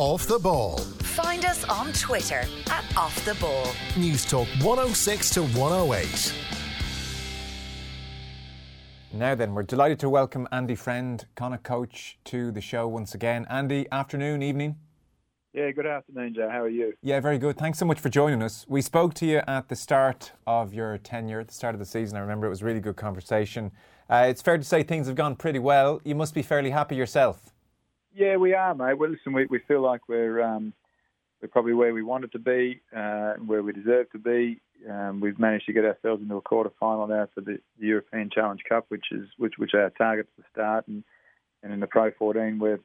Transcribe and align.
Off 0.00 0.26
the 0.26 0.38
Ball. 0.38 0.78
Find 0.78 1.44
us 1.44 1.62
on 1.64 1.92
Twitter 1.92 2.42
at 2.70 2.84
Off 2.96 3.22
the 3.26 3.34
Ball. 3.34 3.66
Newstalk 3.96 4.46
106 4.64 5.28
to 5.34 5.42
108. 5.42 6.34
Now 9.12 9.34
then, 9.34 9.52
we're 9.52 9.62
delighted 9.62 9.98
to 9.98 10.08
welcome 10.08 10.48
Andy 10.50 10.74
Friend, 10.74 11.22
Connacht 11.34 11.64
coach, 11.64 12.18
to 12.24 12.50
the 12.50 12.62
show 12.62 12.88
once 12.88 13.14
again. 13.14 13.46
Andy, 13.50 13.86
afternoon, 13.92 14.42
evening. 14.42 14.76
Yeah, 15.52 15.70
good 15.70 15.86
afternoon, 15.86 16.32
Joe. 16.32 16.48
How 16.50 16.62
are 16.62 16.70
you? 16.70 16.94
Yeah, 17.02 17.20
very 17.20 17.36
good. 17.36 17.58
Thanks 17.58 17.78
so 17.78 17.84
much 17.84 18.00
for 18.00 18.08
joining 18.08 18.42
us. 18.42 18.64
We 18.70 18.80
spoke 18.80 19.12
to 19.14 19.26
you 19.26 19.42
at 19.46 19.68
the 19.68 19.76
start 19.76 20.32
of 20.46 20.72
your 20.72 20.96
tenure, 20.96 21.40
at 21.40 21.48
the 21.48 21.54
start 21.54 21.74
of 21.74 21.78
the 21.78 21.84
season. 21.84 22.16
I 22.16 22.20
remember 22.20 22.46
it 22.46 22.50
was 22.50 22.62
a 22.62 22.64
really 22.64 22.80
good 22.80 22.96
conversation. 22.96 23.70
Uh, 24.08 24.24
it's 24.30 24.40
fair 24.40 24.56
to 24.56 24.64
say 24.64 24.82
things 24.82 25.08
have 25.08 25.16
gone 25.16 25.36
pretty 25.36 25.58
well. 25.58 26.00
You 26.04 26.14
must 26.14 26.32
be 26.32 26.40
fairly 26.40 26.70
happy 26.70 26.96
yourself. 26.96 27.52
Yeah, 28.14 28.36
we 28.36 28.54
are, 28.54 28.74
mate. 28.74 28.94
Well, 28.94 29.10
listen, 29.10 29.32
we, 29.32 29.46
we 29.46 29.60
feel 29.60 29.80
like 29.80 30.08
we're 30.08 30.42
um, 30.42 30.72
we're 31.40 31.48
probably 31.48 31.74
where 31.74 31.94
we 31.94 32.02
wanted 32.02 32.32
to 32.32 32.38
be, 32.38 32.80
uh, 32.94 33.34
where 33.34 33.62
we 33.62 33.72
deserve 33.72 34.10
to 34.12 34.18
be. 34.18 34.60
Um, 34.88 35.20
we've 35.20 35.38
managed 35.38 35.66
to 35.66 35.72
get 35.72 35.84
ourselves 35.84 36.22
into 36.22 36.36
a 36.36 36.40
quarter 36.40 36.70
final 36.80 37.06
now 37.06 37.28
for 37.34 37.40
the 37.40 37.58
European 37.78 38.30
Challenge 38.30 38.62
Cup, 38.68 38.86
which 38.88 39.06
is 39.12 39.28
which 39.36 39.54
which 39.58 39.74
our 39.74 39.90
target 39.90 40.28
to 40.36 40.44
start, 40.52 40.88
and 40.88 41.04
and 41.62 41.72
in 41.72 41.80
the 41.80 41.86
Pro 41.86 42.10
14 42.10 42.58
we're 42.58 42.80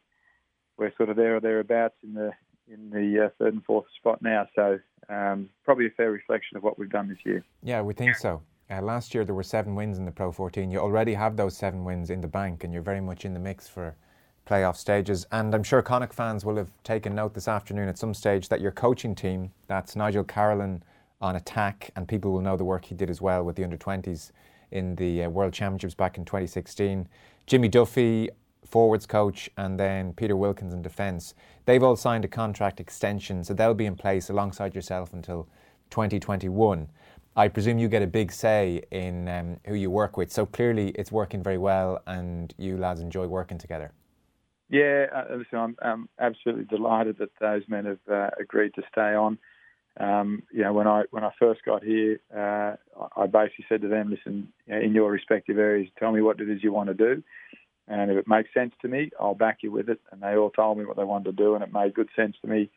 we're 0.77 0.93
sort 0.97 1.09
of 1.09 1.15
there 1.15 1.37
or 1.37 1.39
thereabouts 1.39 1.95
in 2.03 2.13
the 2.13 2.31
in 2.71 2.89
the 2.89 3.25
uh, 3.25 3.29
third 3.37 3.53
and 3.53 3.63
fourth 3.63 3.85
spot 3.97 4.21
now. 4.21 4.47
So 4.55 4.79
um, 5.09 5.49
probably 5.63 5.87
a 5.87 5.91
fair 5.91 6.11
reflection 6.11 6.57
of 6.57 6.63
what 6.63 6.77
we've 6.77 6.89
done 6.89 7.07
this 7.07 7.19
year. 7.25 7.43
Yeah, 7.63 7.81
we 7.81 7.93
think 7.93 8.15
so. 8.15 8.41
Uh, 8.69 8.81
last 8.81 9.13
year 9.13 9.23
there 9.23 9.35
were 9.35 9.43
seven 9.43 9.75
wins 9.75 9.99
in 9.99 10.05
the 10.05 10.11
Pro 10.11 10.31
14. 10.31 10.71
You 10.71 10.79
already 10.79 11.13
have 11.13 11.37
those 11.37 11.55
seven 11.55 11.83
wins 11.83 12.09
in 12.09 12.21
the 12.21 12.27
bank, 12.27 12.63
and 12.63 12.73
you're 12.73 12.81
very 12.81 13.01
much 13.01 13.23
in 13.23 13.33
the 13.33 13.39
mix 13.39 13.67
for 13.67 13.95
playoff 14.45 14.75
stages. 14.75 15.25
And 15.31 15.53
I'm 15.53 15.63
sure 15.63 15.81
Connacht 15.81 16.13
fans 16.13 16.45
will 16.45 16.55
have 16.57 16.69
taken 16.83 17.15
note 17.15 17.33
this 17.33 17.47
afternoon 17.47 17.89
at 17.89 17.97
some 17.97 18.13
stage 18.13 18.49
that 18.49 18.61
your 18.61 18.71
coaching 18.71 19.15
team, 19.15 19.51
that's 19.67 19.95
Nigel 19.95 20.23
Carolan 20.23 20.83
on 21.21 21.35
attack, 21.35 21.91
and 21.95 22.07
people 22.07 22.31
will 22.31 22.41
know 22.41 22.57
the 22.57 22.63
work 22.63 22.85
he 22.85 22.95
did 22.95 23.09
as 23.09 23.21
well 23.21 23.43
with 23.43 23.55
the 23.55 23.63
under 23.63 23.77
20s 23.77 24.31
in 24.71 24.95
the 24.95 25.23
uh, 25.23 25.29
World 25.29 25.53
Championships 25.53 25.95
back 25.95 26.17
in 26.17 26.25
2016. 26.25 27.07
Jimmy 27.47 27.67
Duffy, 27.67 28.29
forwards 28.65 29.05
coach, 29.05 29.49
and 29.57 29.79
then 29.79 30.13
Peter 30.13 30.35
Wilkins 30.35 30.73
in 30.73 30.81
defence. 30.81 31.33
They've 31.65 31.83
all 31.83 31.95
signed 31.95 32.25
a 32.25 32.27
contract 32.27 32.79
extension, 32.79 33.43
so 33.43 33.53
they'll 33.53 33.73
be 33.73 33.85
in 33.85 33.95
place 33.95 34.29
alongside 34.29 34.75
yourself 34.75 35.13
until 35.13 35.47
2021. 35.91 36.87
I 37.37 37.47
presume 37.47 37.79
you 37.79 37.89
get 37.89 38.01
a 38.01 38.07
big 38.07 38.31
say 38.31 38.83
in 38.91 39.27
um, 39.27 39.57
who 39.65 39.75
you 39.75 39.91
work 39.91 40.15
with. 40.17 40.31
So 40.31 40.45
clearly, 40.45 40.89
it's 40.89 41.11
working 41.11 41.43
very 41.43 41.57
well, 41.57 42.01
and 42.07 42.53
you 42.57 42.77
lads 42.77 43.01
enjoy 43.01 43.27
working 43.27 43.57
together. 43.57 43.91
Yeah, 44.75 45.05
uh, 45.15 45.37
listen, 45.37 45.57
I'm, 45.57 45.75
I'm, 45.81 46.09
absolutely 46.19 46.65
delighted 46.65 47.17
that 47.19 47.29
those 47.39 47.63
men 47.69 47.85
have 47.85 47.99
uh, 48.11 48.29
agreed 48.37 48.73
to 48.75 48.81
stay 48.91 49.15
on. 49.15 49.37
Um, 49.97 50.43
you 50.51 50.63
know, 50.63 50.73
when 50.73 50.85
I 50.85 51.03
when 51.11 51.23
I 51.23 51.31
first 51.39 51.61
got 51.63 51.81
here, 51.81 52.19
uh, 52.35 52.75
I 53.15 53.27
basically 53.27 53.67
said 53.69 53.81
to 53.83 53.87
them, 53.87 54.09
"Listen, 54.09 54.49
in 54.67 54.93
your 54.93 55.09
respective 55.09 55.57
areas, 55.57 55.89
tell 55.97 56.11
me 56.11 56.21
what 56.21 56.41
it 56.41 56.49
is 56.49 56.61
you 56.61 56.73
want 56.73 56.89
to 56.89 56.93
do, 56.93 57.23
and 57.87 58.11
if 58.11 58.17
it 58.17 58.27
makes 58.27 58.53
sense 58.53 58.73
to 58.81 58.89
me, 58.89 59.11
I'll 59.17 59.33
back 59.33 59.59
you 59.61 59.71
with 59.71 59.87
it." 59.87 60.01
And 60.11 60.21
they 60.21 60.35
all 60.35 60.49
told 60.49 60.77
me 60.77 60.83
what 60.83 60.97
they 60.97 61.05
wanted 61.05 61.37
to 61.37 61.43
do, 61.43 61.55
and 61.55 61.63
it 61.63 61.71
made 61.71 61.93
good 61.93 62.09
sense 62.13 62.35
to 62.41 62.47
me. 62.49 62.69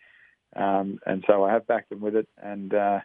Um, 0.55 1.01
and 1.05 1.25
so 1.27 1.43
I 1.43 1.53
have 1.53 1.67
backed 1.67 1.91
them 1.91 2.01
with 2.01 2.15
it, 2.15 2.29
and 2.41 2.73
uh, 2.73 3.01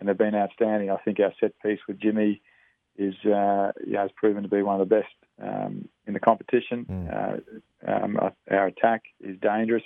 and 0.00 0.08
they've 0.08 0.18
been 0.18 0.34
outstanding. 0.34 0.90
I 0.90 0.96
think 0.96 1.20
our 1.20 1.32
set 1.38 1.52
piece 1.62 1.80
with 1.86 2.00
Jimmy 2.00 2.42
is 2.96 3.14
uh, 3.24 3.72
yeah, 3.86 4.02
has 4.02 4.10
proven 4.14 4.42
to 4.42 4.48
be 4.48 4.62
one 4.62 4.80
of 4.80 4.88
the 4.88 4.94
best 4.94 5.14
um, 5.42 5.88
in 6.06 6.14
the 6.14 6.20
competition. 6.20 6.86
Mm. 6.88 7.40
Uh, 7.86 7.90
um, 7.90 8.18
our 8.50 8.66
attack 8.66 9.02
is 9.20 9.36
dangerous. 9.40 9.82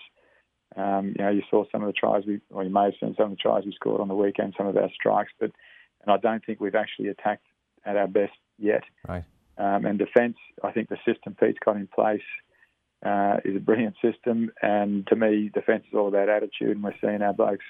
Um, 0.77 1.15
you 1.19 1.25
know, 1.25 1.31
you 1.31 1.43
saw 1.51 1.65
some 1.73 1.83
of 1.83 1.87
the 1.87 1.93
tries 1.93 2.25
we, 2.27 2.41
or 2.51 2.65
you 2.65 2.71
may 2.71 2.85
have 2.85 2.95
seen 3.01 3.15
some 3.17 3.31
of 3.31 3.31
the 3.31 3.37
tries 3.37 3.65
we 3.65 3.73
scored 3.73 4.01
on 4.01 4.09
the 4.09 4.15
weekend, 4.15 4.55
some 4.57 4.67
of 4.67 4.77
our 4.77 4.91
strikes, 4.95 5.33
but 5.41 5.51
and 6.03 6.13
I 6.13 6.19
don't 6.19 6.45
think 6.45 6.61
we've 6.61 6.75
actually 6.75 7.09
attacked 7.09 7.47
at 7.85 7.97
our 7.97 8.09
best 8.09 8.35
yet. 8.59 8.83
Right. 9.09 9.25
Um, 9.59 9.87
and 9.87 9.99
defence, 9.99 10.37
I 10.63 10.73
think 10.73 10.89
the 10.89 10.99
system 11.07 11.35
Pete's 11.39 11.59
got 11.65 11.77
in 11.77 11.87
place 11.87 12.21
uh, 13.05 13.39
is 13.45 13.57
a 13.57 13.61
brilliant 13.61 13.97
system, 14.03 14.51
and 14.61 15.07
to 15.07 15.17
me, 15.17 15.51
defence 15.53 15.85
is 15.89 15.95
all 15.95 16.09
about 16.09 16.29
attitude, 16.29 16.73
and 16.73 16.83
we're 16.83 16.95
seeing 17.01 17.23
our 17.23 17.33
blokes 17.33 17.65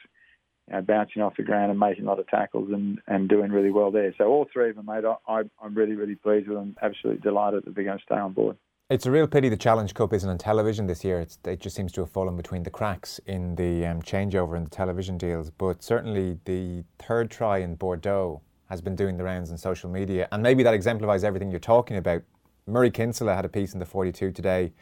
you 0.69 0.75
know, 0.75 0.83
bouncing 0.83 1.23
off 1.23 1.37
the 1.37 1.43
ground 1.43 1.71
and 1.71 1.79
making 1.79 2.05
a 2.05 2.09
lot 2.09 2.19
of 2.19 2.27
tackles 2.29 2.71
and, 2.73 3.01
and 3.07 3.29
doing 3.29 3.51
really 3.51 3.71
well 3.71 3.91
there. 3.91 4.15
So 4.19 4.25
all 4.25 4.47
three 4.53 4.71
of 4.71 4.77
them, 4.77 4.87
mate, 4.87 5.05
I, 5.29 5.43
I'm 5.63 5.75
really, 5.75 5.95
really 5.95 6.17
pleased 6.17 6.49
with 6.49 6.59
them. 6.59 6.77
Absolutely 6.83 7.23
delighted 7.23 7.65
that 7.65 7.75
they're 7.75 7.85
going 7.85 7.99
to 7.99 8.05
stay 8.05 8.17
on 8.17 8.33
board. 8.33 8.57
It's 8.89 9.05
a 9.05 9.11
real 9.11 9.27
pity 9.27 9.49
the 9.49 9.57
Challenge 9.57 9.93
Cup 9.95 10.13
isn't 10.13 10.31
on 10.31 10.39
television 10.39 10.87
this 10.87 11.05
year. 11.05 11.19
It's, 11.19 11.39
it 11.45 11.61
just 11.61 11.75
seems 11.75 11.91
to 11.93 12.03
have 12.03 12.11
fallen 12.11 12.37
between 12.37 12.63
the 12.63 12.71
cracks 12.71 13.21
in 13.27 13.57
the 13.57 13.85
um, 13.85 14.01
changeover 14.01 14.57
in 14.57 14.63
the 14.63 14.71
television 14.71 15.19
deals. 15.19 15.51
But 15.51 15.83
certainly 15.83 16.39
the 16.45 16.85
third 17.01 17.31
try 17.31 17.59
in 17.59 17.75
Bordeaux 17.75 18.43
has 18.69 18.81
been 18.81 18.95
doing 18.95 19.17
the 19.17 19.25
rounds 19.25 19.51
on 19.51 19.59
social 19.59 19.91
media. 19.91 20.29
And 20.31 20.43
maybe 20.43 20.63
that 20.63 20.75
exemplifies 20.75 21.25
everything 21.25 21.51
you're 21.51 21.61
talking 21.61 21.97
about. 21.97 22.23
Murray 22.69 22.91
Kinsella 22.91 23.35
had 23.35 23.45
a 23.45 23.49
piece 23.49 23.73
in 23.73 23.81
the 23.81 23.87
42 23.87 24.33
today. 24.33 24.73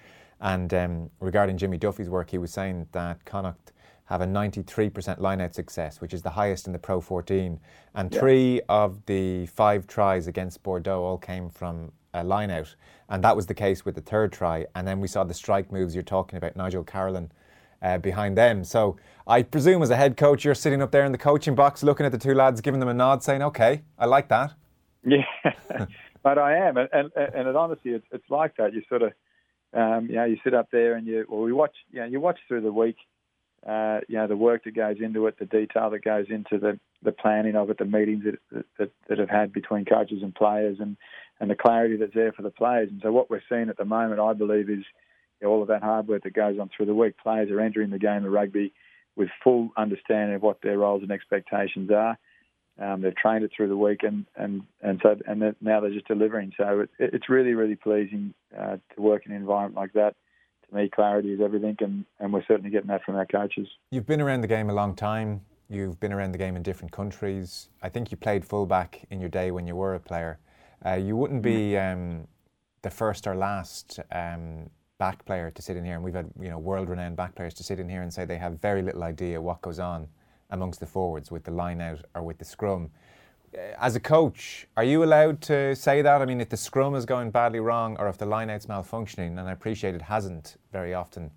And 0.40 0.72
um, 0.74 1.10
regarding 1.20 1.56
Jimmy 1.56 1.78
Duffy's 1.78 2.08
work, 2.10 2.30
he 2.30 2.38
was 2.38 2.52
saying 2.52 2.88
that 2.92 3.24
Connacht 3.24 3.72
have 4.06 4.20
a 4.20 4.26
93% 4.26 5.18
line-out 5.18 5.54
success, 5.54 6.00
which 6.00 6.12
is 6.12 6.22
the 6.22 6.30
highest 6.30 6.66
in 6.66 6.72
the 6.72 6.78
Pro 6.78 7.00
14. 7.00 7.58
And 7.94 8.12
yeah. 8.12 8.20
three 8.20 8.60
of 8.68 9.04
the 9.06 9.46
five 9.46 9.86
tries 9.86 10.26
against 10.26 10.62
Bordeaux 10.62 11.02
all 11.02 11.18
came 11.18 11.48
from 11.48 11.92
a 12.12 12.22
line 12.22 12.50
out. 12.50 12.74
And 13.08 13.24
that 13.24 13.34
was 13.34 13.46
the 13.46 13.54
case 13.54 13.84
with 13.84 13.94
the 13.94 14.00
third 14.00 14.32
try. 14.32 14.66
And 14.74 14.86
then 14.86 15.00
we 15.00 15.08
saw 15.08 15.24
the 15.24 15.34
strike 15.34 15.72
moves 15.72 15.94
you're 15.94 16.02
talking 16.02 16.36
about, 16.36 16.56
Nigel 16.56 16.84
Carolan. 16.84 17.32
Uh, 17.82 17.98
behind 17.98 18.38
them. 18.38 18.64
So 18.64 18.96
I 19.26 19.42
presume 19.42 19.82
as 19.82 19.90
a 19.90 19.96
head 19.96 20.16
coach, 20.16 20.42
you're 20.42 20.54
sitting 20.54 20.80
up 20.80 20.90
there 20.90 21.04
in 21.04 21.12
the 21.12 21.18
coaching 21.18 21.54
box 21.54 21.82
looking 21.82 22.06
at 22.06 22.12
the 22.12 22.18
two 22.18 22.32
lads, 22.32 22.62
giving 22.62 22.80
them 22.80 22.88
a 22.88 22.94
nod, 22.94 23.22
saying, 23.22 23.42
okay, 23.42 23.82
I 23.98 24.06
like 24.06 24.28
that. 24.28 24.54
Yeah, 25.06 25.86
but 26.22 26.38
I 26.38 26.56
am. 26.66 26.78
And, 26.78 26.88
and, 26.94 27.10
and 27.14 27.46
it, 27.46 27.54
honestly, 27.54 27.90
it's, 27.90 28.06
it's 28.10 28.24
like 28.30 28.56
that. 28.56 28.72
You 28.72 28.80
sort 28.88 29.02
of, 29.02 29.12
um, 29.74 30.06
you 30.06 30.14
know, 30.14 30.24
you 30.24 30.38
sit 30.42 30.54
up 30.54 30.70
there 30.72 30.94
and 30.94 31.06
you, 31.06 31.26
well, 31.28 31.42
we 31.42 31.52
watch, 31.52 31.76
you 31.90 32.00
know, 32.00 32.06
you 32.06 32.20
watch 32.20 32.38
through 32.48 32.62
the 32.62 32.72
week, 32.72 32.96
uh, 33.66 34.00
you 34.08 34.16
know, 34.16 34.26
the 34.26 34.36
work 34.36 34.64
that 34.64 34.76
goes 34.76 34.96
into 35.00 35.26
it, 35.26 35.38
the 35.38 35.46
detail 35.46 35.90
that 35.90 36.04
goes 36.04 36.26
into 36.28 36.58
the, 36.58 36.78
the 37.02 37.12
planning 37.12 37.56
of 37.56 37.70
it, 37.70 37.78
the 37.78 37.84
meetings 37.84 38.24
that, 38.24 38.64
that, 38.78 38.90
that 39.08 39.18
have 39.18 39.30
had 39.30 39.52
between 39.52 39.84
coaches 39.84 40.18
and 40.22 40.34
players 40.34 40.78
and, 40.80 40.96
and 41.40 41.50
the 41.50 41.54
clarity 41.54 41.96
that's 41.96 42.14
there 42.14 42.32
for 42.32 42.42
the 42.42 42.50
players. 42.50 42.90
And 42.90 43.00
so 43.02 43.10
what 43.10 43.30
we're 43.30 43.42
seeing 43.48 43.70
at 43.70 43.78
the 43.78 43.86
moment, 43.86 44.20
I 44.20 44.34
believe, 44.34 44.68
is 44.68 44.84
you 45.40 45.46
know, 45.46 45.48
all 45.48 45.62
of 45.62 45.68
that 45.68 45.82
hard 45.82 46.08
work 46.08 46.24
that 46.24 46.34
goes 46.34 46.58
on 46.60 46.70
through 46.76 46.86
the 46.86 46.94
week. 46.94 47.14
Players 47.22 47.50
are 47.50 47.60
entering 47.60 47.90
the 47.90 47.98
game 47.98 48.24
of 48.24 48.32
rugby 48.32 48.72
with 49.16 49.28
full 49.42 49.70
understanding 49.76 50.36
of 50.36 50.42
what 50.42 50.60
their 50.62 50.78
roles 50.78 51.02
and 51.02 51.10
expectations 51.10 51.90
are. 51.90 52.18
Um, 52.78 53.02
they've 53.02 53.16
trained 53.16 53.44
it 53.44 53.52
through 53.56 53.68
the 53.68 53.76
week, 53.76 54.02
and 54.02 54.26
and 54.34 54.62
and 54.82 55.00
so 55.00 55.14
and 55.28 55.54
now 55.60 55.80
they're 55.80 55.92
just 55.92 56.08
delivering. 56.08 56.52
So 56.56 56.80
it, 56.80 56.90
it's 56.98 57.28
really 57.28 57.54
really 57.54 57.76
pleasing 57.76 58.34
uh, 58.56 58.78
to 58.96 59.00
work 59.00 59.26
in 59.26 59.32
an 59.32 59.38
environment 59.38 59.76
like 59.76 59.92
that. 59.92 60.16
Me, 60.74 60.88
clarity 60.88 61.32
is 61.32 61.40
everything, 61.40 61.76
and, 61.80 62.04
and 62.18 62.32
we're 62.32 62.44
certainly 62.46 62.68
getting 62.68 62.88
that 62.88 63.04
from 63.04 63.14
our 63.14 63.26
coaches. 63.26 63.68
You've 63.92 64.06
been 64.06 64.20
around 64.20 64.40
the 64.40 64.48
game 64.48 64.70
a 64.70 64.74
long 64.74 64.96
time. 64.96 65.40
You've 65.70 66.00
been 66.00 66.12
around 66.12 66.32
the 66.32 66.38
game 66.38 66.56
in 66.56 66.64
different 66.64 66.90
countries. 66.90 67.68
I 67.80 67.88
think 67.88 68.10
you 68.10 68.16
played 68.16 68.44
fullback 68.44 69.06
in 69.10 69.20
your 69.20 69.28
day 69.28 69.52
when 69.52 69.68
you 69.68 69.76
were 69.76 69.94
a 69.94 70.00
player. 70.00 70.40
Uh, 70.84 70.94
you 70.94 71.16
wouldn't 71.16 71.42
be 71.42 71.72
mm. 71.72 71.92
um, 71.92 72.28
the 72.82 72.90
first 72.90 73.28
or 73.28 73.36
last 73.36 74.00
um, 74.10 74.68
back 74.98 75.24
player 75.24 75.50
to 75.52 75.62
sit 75.62 75.76
in 75.76 75.84
here, 75.84 75.94
and 75.94 76.02
we've 76.02 76.14
had 76.14 76.28
you 76.40 76.50
know 76.50 76.58
world-renowned 76.58 77.16
back 77.16 77.36
players 77.36 77.54
to 77.54 77.62
sit 77.62 77.78
in 77.78 77.88
here 77.88 78.02
and 78.02 78.12
say 78.12 78.24
they 78.24 78.36
have 78.36 78.60
very 78.60 78.82
little 78.82 79.04
idea 79.04 79.40
what 79.40 79.62
goes 79.62 79.78
on 79.78 80.08
amongst 80.50 80.80
the 80.80 80.86
forwards 80.86 81.30
with 81.30 81.44
the 81.44 81.50
line 81.52 81.80
out 81.80 82.00
or 82.16 82.22
with 82.22 82.38
the 82.38 82.44
scrum. 82.44 82.90
As 83.78 83.94
a 83.94 84.00
coach, 84.00 84.66
are 84.76 84.84
you 84.84 85.04
allowed 85.04 85.40
to 85.42 85.76
say 85.76 86.02
that? 86.02 86.20
I 86.20 86.24
mean, 86.24 86.40
if 86.40 86.48
the 86.48 86.56
scrum 86.56 86.94
is 86.94 87.06
going 87.06 87.30
badly 87.30 87.60
wrong 87.60 87.96
or 87.98 88.08
if 88.08 88.18
the 88.18 88.26
line 88.26 88.50
out's 88.50 88.66
malfunctioning, 88.66 89.38
and 89.38 89.40
I 89.40 89.52
appreciate 89.52 89.94
it 89.94 90.02
hasn't 90.02 90.56
very 90.72 90.94
often 90.94 91.30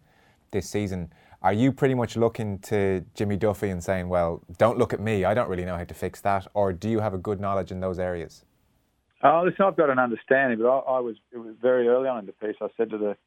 this 0.51 0.69
season, 0.69 1.11
are 1.43 1.53
you 1.53 1.71
pretty 1.71 1.93
much 1.93 2.15
looking 2.15 2.59
to 2.59 3.05
Jimmy 3.13 3.37
Duffy 3.37 3.69
and 3.69 3.83
saying, 3.83 4.09
well, 4.09 4.41
don't 4.57 4.77
look 4.77 4.93
at 4.93 4.99
me, 4.99 5.25
I 5.25 5.33
don't 5.33 5.49
really 5.49 5.65
know 5.65 5.77
how 5.77 5.83
to 5.83 5.93
fix 5.93 6.21
that? 6.21 6.47
Or 6.53 6.73
do 6.73 6.89
you 6.89 6.99
have 6.99 7.13
a 7.13 7.17
good 7.19 7.39
knowledge 7.39 7.71
in 7.71 7.79
those 7.79 7.99
areas? 7.99 8.43
Oh, 9.23 9.43
listen, 9.45 9.65
I've 9.65 9.77
got 9.77 9.89
an 9.89 9.99
understanding, 9.99 10.59
but 10.59 10.67
I, 10.67 10.97
I, 10.97 10.99
was 10.99 11.15
it 11.31 11.37
was 11.37 11.55
very 11.61 11.87
early 11.87 12.07
on 12.07 12.19
in 12.19 12.25
the 12.25 12.33
piece. 12.33 12.55
I 12.61 12.67
said 12.77 12.91
to 12.91 12.97
the 12.97 13.17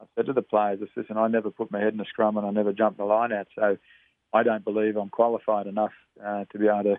I 0.00 0.06
said 0.14 0.26
to 0.26 0.32
the 0.32 0.42
players, 0.42 0.80
"Listen, 0.96 1.18
I 1.18 1.28
never 1.28 1.50
put 1.50 1.70
my 1.70 1.80
head 1.80 1.92
in 1.92 2.00
a 2.00 2.04
scrum 2.06 2.38
and 2.38 2.46
I 2.46 2.50
never 2.50 2.72
jumped 2.72 2.98
the 2.98 3.04
line 3.04 3.32
out, 3.32 3.46
so 3.54 3.76
I 4.32 4.42
don't 4.42 4.64
believe 4.64 4.96
I'm 4.96 5.10
qualified 5.10 5.66
enough 5.66 5.92
uh, 6.24 6.44
to 6.50 6.58
be 6.58 6.66
able 6.66 6.84
to 6.84 6.96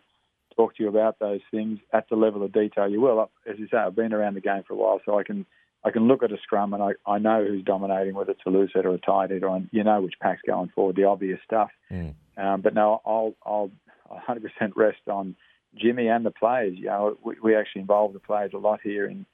talk 0.56 0.76
to 0.76 0.84
you 0.84 0.90
about 0.90 1.20
those 1.20 1.42
things 1.52 1.80
at 1.94 2.08
the 2.10 2.16
level 2.16 2.44
of 2.44 2.54
detail 2.54 2.90
you 2.90 3.02
will. 3.02 3.30
As 3.50 3.60
you 3.60 3.68
say, 3.70 3.78
I've 3.78 3.96
been 3.96 4.14
around 4.14 4.36
the 4.36 4.42
game 4.42 4.64
for 4.68 4.74
a 4.74 4.78
while, 4.78 5.02
so 5.06 5.18
I 5.18 5.24
can 5.24 5.46
I 5.84 5.92
can 5.92 6.08
look 6.08 6.24
at 6.24 6.32
a 6.32 6.38
scrum 6.42 6.74
and 6.74 6.82
I, 6.82 6.92
I 7.06 7.20
know 7.20 7.46
who's 7.46 7.64
dominating, 7.64 8.16
whether 8.16 8.32
it's 8.32 8.42
a 8.46 8.50
loose 8.50 8.72
head 8.74 8.86
or 8.86 8.96
a 8.96 8.98
tight 8.98 9.30
head, 9.30 9.44
or 9.44 9.62
you 9.72 9.84
know 9.84 10.02
which 10.02 10.16
pack's 10.20 10.42
going 10.46 10.70
forward, 10.74 10.96
the 10.96 11.04
obvious 11.04 11.40
stuff. 11.46 11.70
Mm. 11.92 12.16
Um, 12.38 12.62
but 12.62 12.74
no, 12.74 13.02
I'll 13.06 13.36
I'll 13.46 13.72
100% 14.12 14.42
rest 14.76 15.08
on 15.08 15.36
Jimmy 15.76 16.08
and 16.08 16.26
the 16.26 16.32
players. 16.32 16.78
You 16.78 16.86
know, 16.86 17.18
we, 17.24 17.36
we 17.42 17.56
actually 17.56 17.82
involve 17.82 18.14
the 18.14 18.20
players 18.20 18.52
a 18.54 18.58
lot 18.58 18.80
here 18.84 19.06
in 19.06 19.26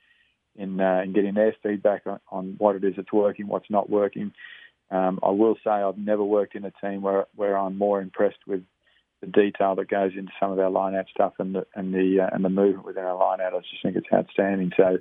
in, 0.57 0.81
uh, 0.81 1.01
in 1.03 1.13
getting 1.13 1.33
their 1.33 1.55
feedback 1.63 2.01
on, 2.05 2.19
on, 2.29 2.55
what 2.57 2.75
it 2.75 2.83
is 2.83 2.95
that's 2.97 3.13
working, 3.13 3.47
what's 3.47 3.69
not 3.69 3.89
working. 3.89 4.33
Um, 4.89 5.21
I 5.23 5.29
will 5.29 5.55
say 5.63 5.69
I've 5.69 5.97
never 5.97 6.25
worked 6.25 6.55
in 6.55 6.65
a 6.65 6.71
team 6.81 7.01
where 7.01 7.25
where 7.35 7.57
I'm 7.57 7.77
more 7.77 8.01
impressed 8.01 8.39
with 8.45 8.63
the 9.21 9.27
detail 9.27 9.75
that 9.75 9.87
goes 9.87 10.11
into 10.17 10.31
some 10.39 10.51
of 10.51 10.59
our 10.59 10.69
line 10.69 10.95
out 10.95 11.05
stuff 11.09 11.33
and 11.39 11.55
the 11.55 11.65
and 11.75 11.93
the 11.93 12.21
uh, 12.21 12.35
and 12.35 12.43
the 12.43 12.49
movement 12.49 12.85
within 12.85 13.03
our 13.03 13.17
line 13.17 13.39
out. 13.39 13.53
I 13.53 13.59
just 13.59 13.81
think 13.81 13.95
it's 13.95 14.07
outstanding. 14.11 14.71
So, 14.75 14.97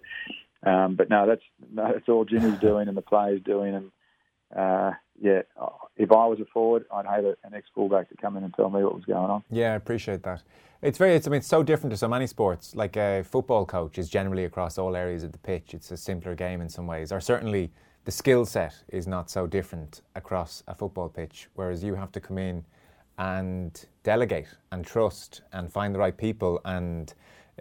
um, 0.63 0.95
but 0.95 1.09
no, 1.09 1.27
that's 1.27 1.43
no, 1.73 1.93
that's 1.93 2.09
all 2.09 2.25
Jimmy's 2.25 2.59
doing 2.61 2.89
and 2.89 2.97
the 2.97 3.03
players 3.03 3.41
doing. 3.45 3.75
And 3.75 3.91
uh, 4.55 4.93
yeah, 5.21 5.43
if 5.97 6.13
I 6.13 6.27
was 6.27 6.39
a 6.41 6.45
forward, 6.45 6.85
I'd 6.93 7.07
hate 7.07 7.25
an 7.25 7.55
ex 7.55 7.67
fullback 7.75 8.11
to 8.11 8.17
come 8.17 8.37
in 8.37 8.45
and 8.45 8.55
tell 8.55 8.71
me 8.71 8.85
what 8.85 8.95
was 8.95 9.05
going 9.05 9.31
on. 9.31 9.43
Yeah, 9.51 9.73
I 9.73 9.77
appreciate 9.77 10.23
that. 10.25 10.43
It's 10.83 10.99
very. 10.99 11.15
It's, 11.15 11.27
I 11.27 11.31
mean, 11.31 11.39
it's 11.39 11.47
so 11.47 11.63
different 11.63 11.93
to 11.93 11.97
so 11.97 12.09
many 12.09 12.27
sports. 12.27 12.75
Like 12.75 12.97
a 12.97 13.23
football 13.23 13.65
coach 13.65 13.99
is 13.99 14.09
generally 14.09 14.45
across 14.45 14.79
all 14.79 14.95
areas 14.95 15.23
of 15.25 15.33
the 15.33 15.39
pitch. 15.39 15.75
It's 15.75 15.91
a 15.91 15.97
simpler 15.97 16.35
game 16.35 16.61
in 16.61 16.69
some 16.69 16.87
ways, 16.87 17.11
or 17.11 17.21
certainly 17.21 17.73
the 18.05 18.13
skill 18.13 18.45
set 18.45 18.75
is 18.89 19.07
not 19.07 19.31
so 19.31 19.47
different 19.47 20.03
across 20.15 20.63
a 20.69 20.75
football 20.75 21.09
pitch. 21.09 21.49
Whereas 21.55 21.83
you 21.83 21.95
have 21.95 22.13
to 22.13 22.21
come 22.21 22.39
in 22.39 22.65
and 23.21 23.85
delegate 24.03 24.49
and 24.73 24.85
trust 24.85 25.43
and 25.53 25.71
find 25.71 25.95
the 25.95 25.99
right 25.99 26.17
people. 26.17 26.59
And 26.65 27.13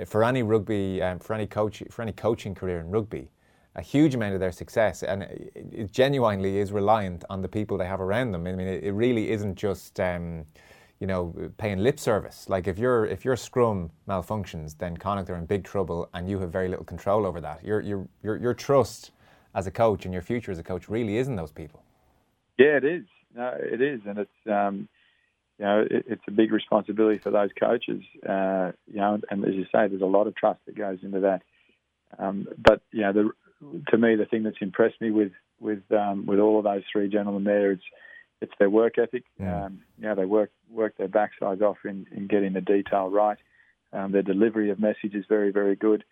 for 0.06 0.24
any 0.24 0.42
rugby, 0.42 1.02
um, 1.02 1.20
for 1.20 1.34
any 1.34 1.46
coach, 1.46 1.84
for 1.92 2.02
any 2.02 2.14
coaching 2.14 2.56
career 2.56 2.80
in 2.80 2.90
rugby, 2.90 3.30
a 3.76 3.82
huge 3.82 4.16
amount 4.16 4.34
of 4.34 4.40
their 4.40 4.54
success 4.54 5.04
and 5.04 5.24
it, 5.24 5.92
genuinely 5.92 6.58
is 6.58 6.72
reliant 6.72 7.26
on 7.30 7.42
the 7.42 7.48
people 7.48 7.78
they 7.78 7.86
have 7.86 8.00
around 8.02 8.32
them. 8.32 8.48
I 8.48 8.54
mean, 8.54 8.68
it, 8.68 8.84
it 8.84 8.94
really 8.94 9.30
isn't 9.32 9.56
just. 9.56 10.00
Um, 10.00 10.46
you 11.02 11.08
know, 11.08 11.34
paying 11.56 11.78
lip 11.78 11.98
service. 11.98 12.50
Like 12.50 12.68
if 12.68 12.78
your 12.78 13.06
if 13.06 13.24
your 13.24 13.38
scrum 13.38 13.90
malfunctions, 14.06 14.78
then 14.78 14.98
Connacht 14.98 15.30
are 15.30 15.38
in 15.38 15.46
big 15.46 15.64
trouble, 15.64 16.10
and 16.14 16.30
you 16.30 16.38
have 16.40 16.52
very 16.52 16.68
little 16.68 16.84
control 16.84 17.26
over 17.26 17.40
that. 17.40 17.64
Your 17.64 17.80
your 17.80 18.06
your 18.22 18.36
your 18.36 18.54
trust 18.54 19.12
as 19.56 19.66
a 19.66 19.72
coach 19.72 20.04
and 20.04 20.14
your 20.14 20.22
future 20.22 20.52
as 20.52 20.60
a 20.60 20.64
coach 20.64 20.90
really 20.90 21.16
isn't 21.16 21.38
those 21.38 21.54
people. 21.54 21.82
Yeah, 22.58 22.76
it 22.76 22.84
is. 22.84 23.06
No, 23.34 23.54
it 23.58 23.82
is, 23.82 24.02
and 24.06 24.20
it's 24.20 24.42
um, 24.52 24.90
you 25.60 25.66
know 25.66 25.86
it, 25.90 26.06
it's 26.08 26.24
a 26.28 26.32
big 26.32 26.52
responsibility 26.52 27.20
for 27.20 27.32
those 27.32 27.50
coaches. 27.60 28.02
Uh, 28.28 28.72
you 28.88 28.98
know, 28.98 29.20
and 29.30 29.46
as 29.46 29.54
you 29.54 29.66
say, 29.66 29.88
there's 29.88 30.02
a 30.02 30.06
lot 30.06 30.28
of 30.28 30.36
trust 30.36 30.60
that 30.66 30.78
goes 30.78 31.00
into 31.04 31.20
that. 31.22 31.42
Um, 32.18 32.48
but 32.58 32.82
you 32.92 33.02
know, 33.02 33.14
the, 33.14 33.32
to 33.90 33.98
me, 33.98 34.16
the 34.16 34.26
thing 34.26 34.44
that's 34.44 34.58
impressed 34.62 35.00
me 35.02 35.12
with 35.12 35.34
with 35.60 35.84
um, 35.92 36.26
with 36.26 36.40
all 36.40 36.58
of 36.58 36.64
those 36.64 36.84
three 36.92 37.10
gentlemen 37.10 37.44
there, 37.44 37.72
it's 37.72 37.84
it's 38.42 38.54
their 38.58 38.70
work 38.70 38.98
ethic. 38.98 39.26
Yeah. 39.40 39.66
Um, 39.66 39.82
you 39.98 40.08
know, 40.08 40.16
they 40.16 40.26
work 40.26 40.52
work 40.72 40.98
their 40.98 41.10
backsides 41.10 41.62
off 41.62 41.78
in, 41.84 42.08
in 42.16 42.28
getting 42.28 42.54
the 42.54 42.62
detail 42.62 43.10
right. 43.10 43.38
Um, 43.92 44.12
their 44.12 44.22
delivery 44.22 44.70
of 44.70 44.80
message 44.80 45.14
is 45.14 45.26
very 45.28 45.52
very 45.52 45.76
good. 45.76 46.04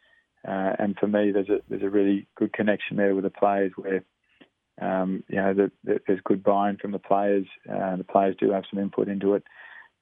Uh, 0.47 0.73
and 0.77 0.97
for 0.97 1.07
me, 1.07 1.31
there's 1.31 1.49
a 1.49 1.61
there's 1.69 1.83
a 1.83 1.89
really 1.89 2.27
good 2.35 2.53
connection 2.53 2.97
there 2.97 3.15
with 3.15 3.23
the 3.23 3.29
players 3.29 3.71
where 3.75 4.03
um, 4.81 5.23
you 5.27 5.37
know 5.37 5.53
the, 5.53 5.71
the, 5.83 5.99
there's 6.07 6.19
good 6.23 6.43
buy-in 6.43 6.77
from 6.77 6.91
the 6.91 6.99
players. 6.99 7.45
Uh, 7.69 7.95
the 7.95 8.03
players 8.03 8.35
do 8.39 8.51
have 8.51 8.63
some 8.69 8.79
input 8.79 9.07
into 9.07 9.33
it. 9.35 9.43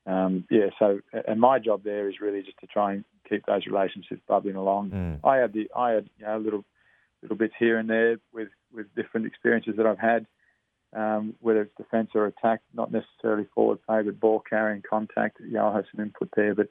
Um, 0.06 0.46
yeah, 0.52 0.70
so 0.78 1.00
and 1.28 1.40
my 1.40 1.60
job 1.60 1.84
there 1.84 2.10
is 2.10 2.20
really 2.22 2.44
just 2.44 2.60
to 2.60 2.68
try 2.68 2.94
and 2.94 3.06
keep 3.28 3.46
those 3.46 3.66
relationships 3.66 4.22
bubbling 4.28 4.56
along. 4.56 4.92
Mm. 4.92 5.20
I 5.24 5.38
had 5.38 5.54
the 5.54 5.70
I 5.76 5.92
had 5.92 6.10
you 6.18 6.26
know 6.26 6.38
little 6.38 6.66
little 7.22 7.38
bits 7.38 7.56
here 7.58 7.80
and 7.80 7.90
there 7.90 8.18
with 8.34 8.50
with 8.74 8.94
different 8.96 9.26
experiences 9.28 9.76
that 9.78 9.86
I've 9.86 10.00
had 10.00 10.28
um, 10.96 11.36
whether 11.42 11.64
it's 11.64 11.76
defence 11.78 12.12
or 12.16 12.26
attack, 12.26 12.62
not 12.74 12.92
necessarily 12.92 13.46
forward 13.54 13.80
play, 13.86 14.02
but 14.02 14.20
ball 14.20 14.42
carrying 14.50 14.82
contact. 14.88 15.38
Yeah, 15.46 15.66
I'll 15.66 15.76
have 15.76 15.86
some 15.94 16.04
input 16.04 16.30
there, 16.36 16.56
but 16.56 16.70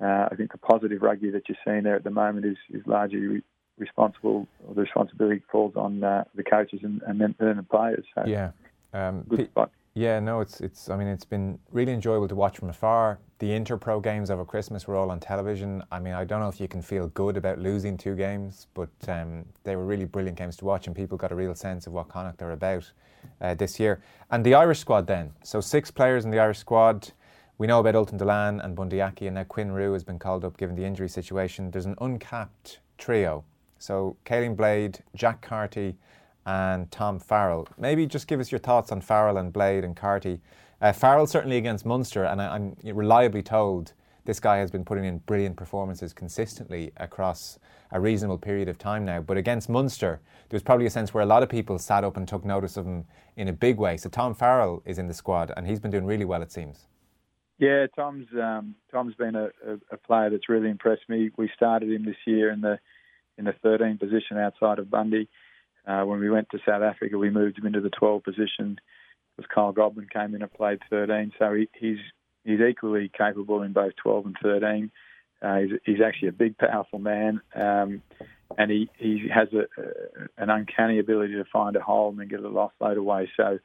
uh, 0.00 0.28
I 0.30 0.34
think 0.36 0.52
the 0.52 0.58
positive 0.58 1.02
rugby 1.02 1.30
that 1.30 1.48
you're 1.48 1.58
seeing 1.64 1.82
there 1.82 1.96
at 1.96 2.04
the 2.04 2.10
moment 2.10 2.46
is, 2.46 2.56
is 2.70 2.82
largely 2.86 3.42
responsible, 3.78 4.46
or 4.66 4.74
the 4.74 4.82
responsibility 4.82 5.42
falls 5.50 5.74
on 5.76 6.02
uh, 6.02 6.24
the 6.34 6.42
coaches 6.42 6.80
and, 6.82 7.02
and 7.06 7.20
then, 7.20 7.34
then, 7.38 7.56
the 7.56 7.62
players. 7.62 8.04
So 8.14 8.24
yeah. 8.26 8.50
Um, 8.92 9.24
good 9.28 9.48
spot. 9.50 9.70
Yeah, 9.94 10.20
no, 10.20 10.40
it's 10.40 10.60
it's. 10.60 10.90
I 10.90 10.96
mean, 10.96 11.08
it's 11.08 11.24
been 11.24 11.58
really 11.72 11.92
enjoyable 11.92 12.28
to 12.28 12.34
watch 12.34 12.58
from 12.58 12.68
afar. 12.68 13.18
The 13.38 13.48
Interpro 13.48 14.02
games 14.02 14.30
over 14.30 14.44
Christmas 14.44 14.86
were 14.86 14.94
all 14.94 15.10
on 15.10 15.20
television. 15.20 15.82
I 15.90 16.00
mean, 16.00 16.12
I 16.12 16.24
don't 16.24 16.40
know 16.40 16.48
if 16.48 16.60
you 16.60 16.68
can 16.68 16.82
feel 16.82 17.08
good 17.08 17.38
about 17.38 17.58
losing 17.58 17.96
two 17.96 18.14
games, 18.14 18.66
but 18.74 18.90
um, 19.08 19.46
they 19.64 19.74
were 19.74 19.86
really 19.86 20.04
brilliant 20.04 20.36
games 20.36 20.56
to 20.58 20.66
watch, 20.66 20.86
and 20.86 20.94
people 20.94 21.16
got 21.16 21.32
a 21.32 21.34
real 21.34 21.54
sense 21.54 21.86
of 21.86 21.94
what 21.94 22.08
Connacht 22.08 22.42
are 22.42 22.52
about 22.52 22.90
uh, 23.40 23.54
this 23.54 23.80
year. 23.80 24.02
And 24.30 24.44
the 24.44 24.54
Irish 24.54 24.80
squad 24.80 25.06
then. 25.06 25.32
So 25.42 25.62
six 25.62 25.90
players 25.90 26.26
in 26.26 26.30
the 26.30 26.40
Irish 26.40 26.58
squad. 26.58 27.10
We 27.56 27.66
know 27.66 27.80
about 27.80 27.94
Ultan 27.94 28.18
Dillane 28.18 28.62
and 28.62 28.76
Bundee 28.76 29.00
Aki, 29.00 29.28
and 29.28 29.36
now 29.36 29.44
Quinn 29.44 29.72
Roux 29.72 29.94
has 29.94 30.04
been 30.04 30.18
called 30.18 30.44
up 30.44 30.58
given 30.58 30.76
the 30.76 30.84
injury 30.84 31.08
situation. 31.08 31.70
There's 31.70 31.86
an 31.86 31.96
uncapped 32.02 32.80
trio. 32.98 33.44
So 33.78 34.16
Caolin 34.24 34.56
Blade, 34.56 34.98
Jack 35.14 35.42
Carty, 35.42 35.96
and 36.46 36.90
Tom 36.90 37.18
Farrell. 37.18 37.66
Maybe 37.76 38.06
just 38.06 38.28
give 38.28 38.40
us 38.40 38.52
your 38.52 38.60
thoughts 38.60 38.92
on 38.92 39.00
Farrell 39.00 39.36
and 39.36 39.52
Blade 39.52 39.84
and 39.84 39.96
Carty. 39.96 40.40
Uh, 40.80 40.92
Farrell 40.92 41.26
certainly 41.26 41.56
against 41.56 41.84
Munster, 41.84 42.24
and 42.24 42.40
I, 42.40 42.56
am 42.56 42.76
reliably 42.84 43.42
told 43.42 43.92
this 44.24 44.40
guy 44.40 44.58
has 44.58 44.70
been 44.70 44.84
putting 44.84 45.04
in 45.04 45.18
brilliant 45.18 45.56
performances 45.56 46.12
consistently 46.12 46.92
across 46.98 47.58
a 47.92 48.00
reasonable 48.00 48.38
period 48.38 48.68
of 48.68 48.78
time 48.78 49.04
now. 49.04 49.20
But 49.20 49.36
against 49.36 49.68
Munster, 49.68 50.20
there 50.48 50.56
was 50.56 50.62
probably 50.62 50.86
a 50.86 50.90
sense 50.90 51.14
where 51.14 51.22
a 51.22 51.26
lot 51.26 51.42
of 51.42 51.48
people 51.48 51.78
sat 51.78 52.04
up 52.04 52.16
and 52.16 52.26
took 52.26 52.44
notice 52.44 52.76
of 52.76 52.86
him 52.86 53.04
in 53.36 53.48
a 53.48 53.52
big 53.52 53.78
way. 53.78 53.96
So 53.96 54.08
Tom 54.08 54.34
Farrell 54.34 54.82
is 54.84 54.98
in 54.98 55.06
the 55.06 55.14
squad, 55.14 55.52
and 55.56 55.66
he's 55.66 55.80
been 55.80 55.90
doing 55.90 56.04
really 56.04 56.24
well, 56.24 56.42
it 56.42 56.52
seems. 56.52 56.86
Yeah, 57.58 57.86
Tom's 57.96 58.26
um, 58.34 58.74
Tom's 58.92 59.14
been 59.14 59.34
a, 59.34 59.46
a, 59.66 59.78
a, 59.92 59.96
player 59.96 60.28
that's 60.28 60.48
really 60.48 60.68
impressed 60.68 61.08
me. 61.08 61.30
We 61.38 61.50
started 61.56 61.90
him 61.90 62.04
this 62.04 62.16
year 62.26 62.50
in 62.52 62.60
the 62.60 62.78
in 63.38 63.44
the 63.44 63.54
13 63.62 63.98
position 63.98 64.38
outside 64.38 64.78
of 64.78 64.90
Bundee. 64.90 65.28
Uh, 65.86 66.02
when 66.02 66.18
we 66.20 66.30
went 66.30 66.48
to 66.50 66.58
South 66.66 66.82
Africa, 66.82 67.16
we 67.16 67.30
moved 67.30 67.58
him 67.58 67.66
into 67.66 67.80
the 67.80 67.90
12 67.90 68.24
position 68.24 68.78
because 69.36 69.50
Kyle 69.54 69.72
Godwin 69.72 70.08
came 70.12 70.34
in 70.34 70.42
and 70.42 70.52
played 70.52 70.80
13. 70.90 71.32
So 71.38 71.54
he, 71.54 71.68
he's 71.78 71.98
he's 72.44 72.60
equally 72.60 73.10
capable 73.16 73.62
in 73.62 73.72
both 73.72 73.92
12 74.02 74.26
and 74.26 74.36
13. 74.42 74.90
Uh, 75.42 75.58
he's, 75.58 75.70
he's, 75.84 76.00
actually 76.00 76.28
a 76.28 76.32
big, 76.32 76.56
powerful 76.56 76.98
man, 76.98 77.42
um, 77.54 78.00
and 78.56 78.70
he, 78.70 78.88
he 78.96 79.28
has 79.32 79.48
a, 79.52 79.66
a, 79.80 80.42
an 80.42 80.48
uncanny 80.48 80.98
ability 80.98 81.34
to 81.34 81.44
find 81.52 81.76
a 81.76 81.80
hole 81.80 82.08
and 82.08 82.18
then 82.18 82.28
get 82.28 82.40
it 82.40 82.46
offload 82.46 82.96
away. 82.96 83.28
So, 83.36 83.58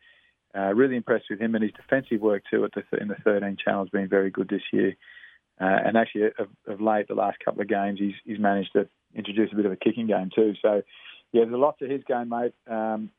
uh, 0.54 0.74
really 0.74 0.98
impressed 0.98 1.26
with 1.30 1.40
him, 1.40 1.56
and 1.56 1.64
his 1.64 1.72
defensive 1.72 2.20
work 2.20 2.44
too 2.52 2.66
at 2.66 2.72
the, 2.74 2.98
in 2.98 3.08
the 3.08 3.16
13 3.24 3.56
channel 3.64 3.86
has 3.86 3.90
been 3.90 4.10
very 4.10 4.30
good 4.30 4.50
this 4.50 4.64
year. 4.74 4.98
Uh, 5.62 5.78
and 5.86 5.96
actually, 5.96 6.24
of, 6.40 6.48
of, 6.68 6.82
late, 6.82 7.08
the 7.08 7.14
last 7.14 7.38
couple 7.44 7.62
of 7.62 7.68
games, 7.68 8.00
he's, 8.00 8.16
he's 8.26 8.40
managed 8.40 8.72
to 8.74 8.88
introduce 9.16 9.52
a 9.54 9.56
bit 9.56 9.66
of 9.66 9.72
a 9.72 9.76
kicking 9.76 10.08
game 10.08 10.32
too. 10.34 10.54
So, 10.62 10.82
yeah, 11.34 11.44
there's 11.44 11.54
a 11.54 11.58
lot 11.58 11.78
to 11.80 11.88
his 11.88 12.02
game, 12.08 12.30
mate, 12.30 12.54
um, 12.68 13.12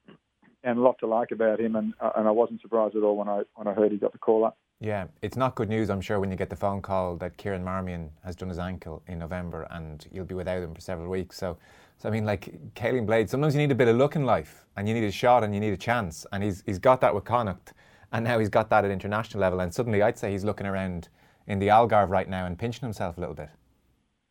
and 0.64 0.78
a 0.78 0.82
lot 0.82 0.96
to 1.00 1.06
like 1.06 1.30
about 1.30 1.60
him. 1.60 1.76
And, 1.76 1.94
uh, 2.00 2.10
and 2.16 2.26
I 2.26 2.32
wasn't 2.32 2.60
surprised 2.60 2.96
at 2.96 3.02
all 3.02 3.16
when 3.16 3.28
I 3.28 3.42
when 3.54 3.68
I 3.68 3.74
heard 3.74 3.92
he 3.92 3.98
got 3.98 4.12
the 4.12 4.18
call 4.18 4.44
up. 4.44 4.58
Yeah, 4.80 5.06
it's 5.22 5.36
not 5.36 5.54
good 5.54 5.68
news, 5.68 5.90
I'm 5.90 6.00
sure, 6.00 6.18
when 6.18 6.32
you 6.32 6.36
get 6.36 6.50
the 6.50 6.56
phone 6.56 6.82
call 6.82 7.14
that 7.18 7.36
Kieran 7.36 7.62
Marmion 7.62 8.10
has 8.24 8.34
done 8.34 8.48
his 8.48 8.58
ankle 8.58 9.00
in 9.06 9.20
November 9.20 9.68
and 9.70 10.04
you'll 10.10 10.24
be 10.24 10.34
without 10.34 10.60
him 10.60 10.74
for 10.74 10.80
several 10.80 11.08
weeks. 11.08 11.36
So, 11.38 11.56
so 11.98 12.08
I 12.08 12.12
mean, 12.12 12.24
like 12.24 12.52
Caolin 12.74 13.06
Blade, 13.06 13.30
sometimes 13.30 13.54
you 13.54 13.60
need 13.60 13.70
a 13.70 13.76
bit 13.76 13.86
of 13.86 13.94
luck 13.94 14.16
in 14.16 14.24
life 14.24 14.66
and 14.76 14.88
you 14.88 14.94
need 14.94 15.04
a 15.04 15.12
shot 15.12 15.44
and 15.44 15.54
you 15.54 15.60
need 15.60 15.72
a 15.72 15.76
chance. 15.76 16.26
And 16.32 16.42
he's, 16.42 16.64
he's 16.66 16.80
got 16.80 17.00
that 17.02 17.14
with 17.14 17.22
Connacht 17.22 17.74
and 18.10 18.24
now 18.24 18.40
he's 18.40 18.48
got 18.48 18.70
that 18.70 18.84
at 18.84 18.90
international 18.90 19.40
level. 19.40 19.60
And 19.60 19.72
suddenly 19.72 20.02
I'd 20.02 20.18
say 20.18 20.32
he's 20.32 20.44
looking 20.44 20.66
around 20.66 21.08
in 21.46 21.58
the 21.58 21.68
Algarve 21.68 22.08
right 22.08 22.28
now 22.28 22.46
and 22.46 22.58
pinching 22.58 22.82
himself 22.82 23.16
a 23.16 23.20
little 23.20 23.34
bit. 23.34 23.50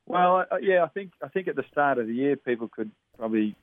Well, 0.06 0.46
uh, 0.52 0.58
yeah, 0.62 0.84
I 0.84 0.88
think 0.88 1.12
I 1.24 1.28
think 1.28 1.48
at 1.48 1.56
the 1.56 1.64
start 1.72 1.98
of 1.98 2.08
the 2.08 2.14
year 2.14 2.36
people 2.36 2.68
could 2.68 2.92
probably 3.18 3.56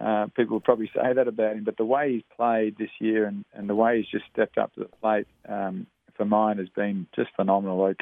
uh, 0.00 0.26
people 0.36 0.56
would 0.56 0.64
probably 0.64 0.90
say 0.94 1.12
that 1.14 1.28
about 1.28 1.56
him, 1.56 1.64
but 1.64 1.76
the 1.76 1.84
way 1.84 2.12
he's 2.12 2.22
played 2.36 2.76
this 2.78 2.90
year 2.98 3.26
and, 3.26 3.44
and 3.54 3.68
the 3.68 3.74
way 3.74 3.98
he's 3.98 4.08
just 4.08 4.24
stepped 4.32 4.58
up 4.58 4.72
to 4.74 4.80
the 4.80 4.90
plate 5.00 5.26
um, 5.48 5.86
for 6.16 6.24
mine 6.24 6.58
has 6.58 6.68
been 6.68 7.06
just 7.16 7.30
phenomenal. 7.34 7.78
Like, 7.78 8.00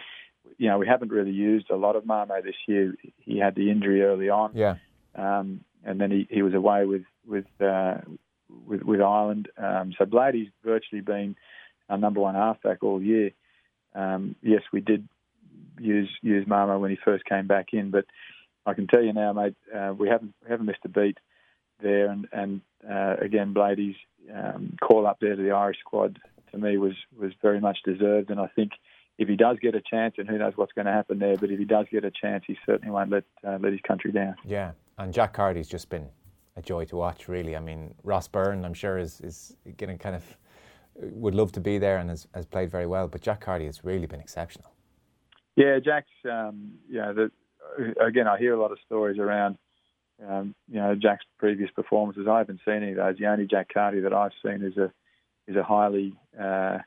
you 0.59 0.69
know, 0.69 0.79
we 0.79 0.87
haven't 0.87 1.13
really 1.13 1.31
used 1.31 1.71
a 1.71 1.77
lot 1.77 1.97
of 1.97 2.07
Mame 2.07 2.29
this 2.45 2.57
year. 2.67 2.95
He 3.19 3.39
had 3.39 3.55
the 3.55 3.71
injury 3.71 4.03
early 4.03 4.29
on, 4.29 4.53
yeah, 4.55 4.77
um, 5.15 5.65
and 5.85 6.01
then 6.01 6.11
he, 6.11 6.27
he 6.31 6.43
was 6.43 6.55
away 6.55 6.85
with 6.85 7.05
with 7.27 7.47
uh, 7.61 7.99
with, 8.67 8.83
with 8.83 9.01
Ireland. 9.01 9.49
Um, 9.57 9.95
so 9.99 10.05
Blady's 10.05 10.49
virtually 10.65 11.01
been 11.01 11.37
our 11.89 11.99
number 11.99 12.21
one 12.21 12.35
halfback 12.35 12.83
all 12.83 13.03
year. 13.03 13.31
Um, 13.95 14.37
yes, 14.43 14.63
we 14.73 14.81
did 14.81 15.09
use 15.79 16.11
use 16.23 16.47
Mame 16.47 16.81
when 16.81 16.91
he 16.91 16.99
first 17.05 17.25
came 17.25 17.47
back 17.47 17.69
in, 17.73 17.91
but 17.91 18.05
I 18.67 18.75
can 18.75 18.87
tell 18.87 19.03
you 19.03 19.13
now, 19.13 19.33
mate, 19.33 19.57
uh, 19.75 19.93
we 19.97 20.09
haven't 20.09 20.35
we 20.43 20.51
haven't 20.51 20.67
missed 20.67 20.85
a 20.85 20.89
beat 20.89 21.19
there. 21.83 22.11
And, 22.11 22.27
and 22.33 22.61
uh, 22.89 23.17
again, 23.21 23.53
Blady's 23.53 23.97
um, 24.33 24.77
call 24.81 25.07
up 25.07 25.19
there 25.21 25.37
to 25.37 25.43
the 25.43 25.51
Irish 25.51 25.79
squad 25.81 26.19
to 26.53 26.59
me 26.59 26.79
was 26.79 26.95
was 27.19 27.33
very 27.43 27.61
much 27.61 27.79
deserved. 27.85 28.31
And 28.31 28.41
I 28.41 28.47
think 28.49 28.73
if 29.19 29.29
he 29.29 29.37
does 29.37 29.59
get 29.61 29.75
a 29.75 29.81
chance, 29.81 30.15
and 30.19 30.29
who 30.29 30.39
knows 30.39 30.55
what's 30.57 30.73
going 30.73 30.87
to 30.87 30.93
happen 30.93 31.19
there, 31.19 31.37
but 31.37 31.51
if 31.51 31.59
he 31.59 31.65
does 31.65 31.87
get 31.91 32.05
a 32.05 32.11
chance, 32.11 32.45
he 32.47 32.57
certainly 32.67 32.91
won't 32.91 33.11
let 33.11 33.25
uh, 33.47 33.59
let 33.61 33.73
his 33.73 33.81
country 33.87 34.13
down. 34.13 34.35
Yeah, 34.45 34.73
and 34.99 35.13
Jack 35.13 35.33
Carty's 35.35 35.69
just 35.69 35.89
been 35.89 36.09
a 36.57 36.63
joy 36.63 36.85
to 36.87 36.97
watch. 36.97 37.29
Really, 37.29 37.57
I 37.57 37.61
mean, 37.61 37.95
Ross 38.03 38.29
Byrne, 38.29 38.65
I'm 38.65 38.75
sure 38.75 38.99
is 38.99 39.21
is 39.21 39.57
getting 39.77 39.99
kind 39.99 40.17
of 40.17 40.25
would 40.97 41.35
love 41.35 41.53
to 41.53 41.61
be 41.61 41.79
there 41.79 41.99
and 41.99 42.11
has, 42.11 42.27
has 42.35 42.47
played 42.47 42.71
very 42.71 42.87
well. 42.87 43.09
But 43.09 43.21
Jack 43.21 43.41
Carty 43.41 43.67
has 43.67 43.85
really 43.85 44.07
been 44.07 44.21
exceptional. 44.21 44.71
Yeah, 45.57 45.79
Jack's. 45.79 46.11
Um, 46.31 46.75
the, 46.91 47.31
again, 48.01 48.27
I 48.27 48.39
hear 48.39 48.55
a 48.55 48.61
lot 48.61 48.73
of 48.73 48.79
stories 48.85 49.19
around. 49.19 49.59
Um, 50.27 50.55
you 50.69 50.79
know, 50.81 50.95
Jack's 50.95 51.25
previous 51.39 51.71
performances. 51.71 52.27
I 52.29 52.39
haven't 52.39 52.61
seen 52.65 52.77
any 52.77 52.93
of 52.93 52.97
those. 52.97 53.17
The 53.19 53.27
only 53.27 53.47
Jack 53.47 53.69
Carty 53.73 54.01
that 54.01 54.13
I've 54.13 54.33
seen 54.45 54.63
is 54.63 54.77
a 54.77 54.93
is 55.47 55.57
a 55.57 55.63
highly 55.63 56.15
uh, 56.41 56.79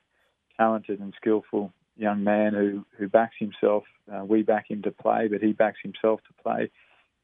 talented 0.58 1.00
and 1.00 1.14
skillful 1.16 1.72
young 1.98 2.24
man 2.24 2.54
who, 2.54 2.86
who 2.98 3.08
backs 3.08 3.36
himself. 3.40 3.84
Uh, 4.12 4.24
we 4.24 4.44
back 4.44 4.70
him 4.70 4.82
to 4.84 4.92
play, 4.92 5.28
but 5.28 5.42
he 5.42 5.52
backs 5.52 5.80
himself 5.84 6.22
to 6.28 6.44
play. 6.44 6.72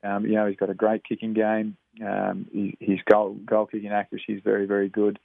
Um, 0.03 0.25
you 0.25 0.33
know, 0.33 0.47
he's 0.47 0.57
got 0.57 0.69
a 0.69 0.75
great 0.75 1.03
kicking 1.03 1.33
game. 1.33 1.77
Um, 2.05 2.47
he, 2.51 2.77
his 2.79 2.99
goal 3.09 3.37
goal 3.45 3.67
kicking 3.67 3.91
accuracy 3.91 4.33
is 4.33 4.41
very, 4.43 4.65
very 4.65 4.89
good. 4.89 5.19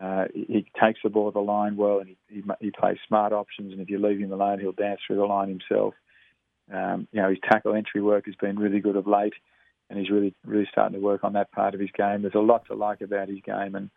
Uh, 0.00 0.24
he, 0.34 0.66
takes 0.80 1.00
the 1.04 1.10
ball 1.10 1.30
to 1.30 1.34
the 1.34 1.40
line 1.40 1.76
well, 1.76 2.00
and 2.00 2.16
he, 2.28 2.42
he, 2.60 2.70
plays 2.70 2.98
smart 3.06 3.32
options. 3.32 3.72
And 3.72 3.80
if 3.80 3.88
you 3.88 3.98
leave 3.98 4.18
him 4.18 4.32
alone, 4.32 4.58
he'll 4.58 4.72
dance 4.72 5.00
through 5.06 5.16
the 5.16 5.24
line 5.24 5.48
himself. 5.48 5.94
Um, 6.72 7.06
you 7.12 7.22
know, 7.22 7.30
his 7.30 7.38
tackle 7.48 7.74
entry 7.74 8.02
work 8.02 8.26
has 8.26 8.34
been 8.34 8.58
really 8.58 8.80
good 8.80 8.96
of 8.96 9.06
late, 9.06 9.34
and 9.88 9.98
he's 9.98 10.10
really, 10.10 10.34
really 10.44 10.68
starting 10.70 10.98
to 10.98 11.04
work 11.04 11.22
on 11.22 11.34
that 11.34 11.52
part 11.52 11.74
of 11.74 11.80
his 11.80 11.90
game. 11.96 12.22
There's 12.22 12.34
a 12.34 12.40
lot 12.40 12.66
to 12.66 12.74
like 12.74 13.02
about 13.02 13.28
his 13.28 13.40
game, 13.44 13.74
and 13.74 13.90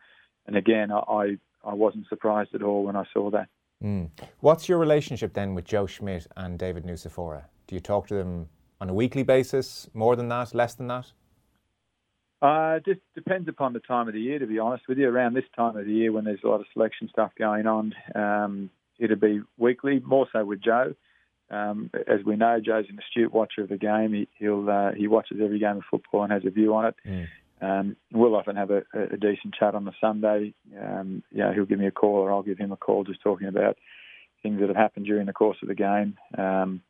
and 0.45 0.55
again, 0.55 0.91
I 0.91 1.37
I 1.63 1.73
wasn't 1.73 2.07
surprised 2.07 2.53
at 2.53 2.61
all 2.61 2.83
when 2.83 2.95
I 2.95 3.03
saw 3.13 3.31
that. 3.31 3.47
Mm. 3.83 4.09
What's 4.39 4.67
your 4.67 4.79
relationship 4.79 5.33
then 5.33 5.53
with 5.53 5.65
Joe 5.65 5.85
Schmidt 5.85 6.27
and 6.35 6.57
David 6.57 6.83
Nucifora? 6.85 7.43
Do 7.67 7.75
you 7.75 7.81
talk 7.81 8.07
to 8.07 8.15
them 8.15 8.49
on 8.81 8.89
a 8.89 8.93
weekly 8.93 9.23
basis, 9.23 9.89
more 9.93 10.15
than 10.15 10.29
that, 10.29 10.53
less 10.53 10.73
than 10.73 10.87
that? 10.87 11.11
Uh, 12.41 12.79
just 12.85 12.99
depends 13.15 13.49
upon 13.49 13.73
the 13.73 13.79
time 13.79 14.07
of 14.07 14.13
the 14.13 14.21
year, 14.21 14.37
to 14.37 14.45
be 14.45 14.59
honest 14.59 14.87
with 14.87 14.97
you. 14.97 15.09
Around 15.09 15.33
this 15.33 15.45
time 15.55 15.75
of 15.75 15.85
the 15.85 15.91
year, 15.91 16.11
when 16.11 16.25
there's 16.25 16.43
a 16.43 16.47
lot 16.47 16.59
of 16.59 16.67
selection 16.73 17.09
stuff 17.09 17.31
going 17.37 17.65
on, 17.65 17.93
um, 18.13 18.69
it'll 18.99 19.15
be 19.15 19.41
weekly. 19.57 19.99
More 20.05 20.27
so 20.31 20.45
with 20.45 20.61
Joe, 20.61 20.93
um, 21.49 21.89
as 22.07 22.23
we 22.25 22.35
know, 22.35 22.59
Joe's 22.63 22.85
an 22.89 22.99
astute 22.99 23.33
watcher 23.33 23.63
of 23.63 23.69
the 23.69 23.77
game. 23.77 24.13
He, 24.13 24.27
he'll 24.37 24.69
uh, 24.69 24.91
he 24.91 25.07
watches 25.07 25.39
every 25.43 25.59
game 25.59 25.77
of 25.77 25.83
football 25.89 26.23
and 26.23 26.31
has 26.31 26.43
a 26.45 26.51
view 26.51 26.75
on 26.75 26.85
it. 26.85 26.95
Mm. 27.07 27.27
Um, 27.59 27.95
we'll 28.11 28.35
often 28.35 28.55
have 28.55 28.69
a, 28.69 28.83
a, 28.93 29.17
decent 29.17 29.55
chat 29.55 29.73
on 29.73 29.87
a 29.87 29.91
Sunday. 29.99 30.53
Um, 30.79 31.23
yeah, 31.31 31.55
he'll 31.55 31.65
give 31.65 31.79
me 31.79 31.87
a 31.87 31.91
call 31.91 32.17
or 32.17 32.31
I'll 32.31 32.43
give 32.43 32.59
him 32.59 32.71
a 32.71 32.77
call, 32.77 33.03
just 33.03 33.21
talking 33.21 33.47
about 33.47 33.77
things 34.43 34.59
that 34.59 34.67
have 34.67 34.77
happened 34.77 35.07
during 35.07 35.25
the 35.25 35.33
course 35.33 35.57
of 35.63 35.67
the 35.67 35.73
game. 35.73 36.17
Um, 36.37 36.81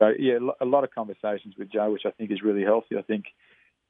so 0.00 0.10
yeah, 0.18 0.38
a 0.60 0.64
lot 0.64 0.82
of 0.82 0.90
conversations 0.90 1.54
with 1.56 1.70
Joe, 1.70 1.92
which 1.92 2.02
I 2.04 2.10
think 2.10 2.32
is 2.32 2.42
really 2.42 2.64
healthy. 2.64 2.98
I 2.98 3.02
think 3.02 3.26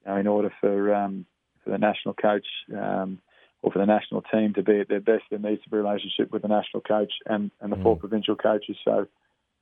know, 0.07 0.17
in 0.17 0.27
order 0.27 0.53
for 0.61 0.95
um, 0.95 1.27
for 1.65 1.71
the 1.71 1.79
national 1.79 2.15
coach 2.15 2.47
um, 2.77 3.19
or 3.63 3.73
for 3.73 3.79
the 3.79 3.87
national 3.87 4.23
team 4.23 4.55
to 4.55 4.63
be 4.63 4.81
at 4.81 4.89
their 4.89 5.01
best, 5.01 5.25
there 5.31 5.39
needs 5.39 5.63
to 5.63 5.71
be 5.71 5.77
a 5.77 5.81
relationship 5.81 6.33
with 6.33 6.43
the 6.43 6.49
national 6.49 6.83
coach 6.83 7.13
and, 7.27 7.51
and 7.61 7.73
the 7.73 7.77
mm. 7.77 7.83
four 7.83 7.97
provincial 7.97 8.35
coaches. 8.35 8.77
So 8.85 9.07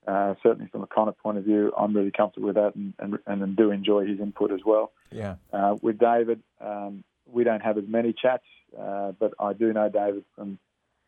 uh, 0.06 0.34
certainly 0.42 0.68
from 0.70 0.82
a 0.82 0.86
Connacht 0.86 1.18
point 1.18 1.38
of 1.38 1.44
view, 1.44 1.72
I'm 1.76 1.94
really 1.94 2.10
comfortable 2.10 2.46
with 2.46 2.56
that 2.56 2.74
and, 2.74 2.94
and, 2.98 3.18
and 3.26 3.56
do 3.56 3.70
enjoy 3.70 4.06
his 4.06 4.18
input 4.18 4.52
as 4.52 4.60
well. 4.64 4.92
Yeah. 5.10 5.36
Uh, 5.52 5.76
with 5.82 5.98
David, 5.98 6.42
um, 6.60 7.04
we 7.26 7.44
don't 7.44 7.60
have 7.60 7.76
as 7.76 7.84
many 7.86 8.14
chats, 8.14 8.44
uh, 8.78 9.12
but 9.18 9.34
I 9.38 9.52
do 9.52 9.72
know 9.72 9.88
David 9.88 10.24
from, 10.34 10.58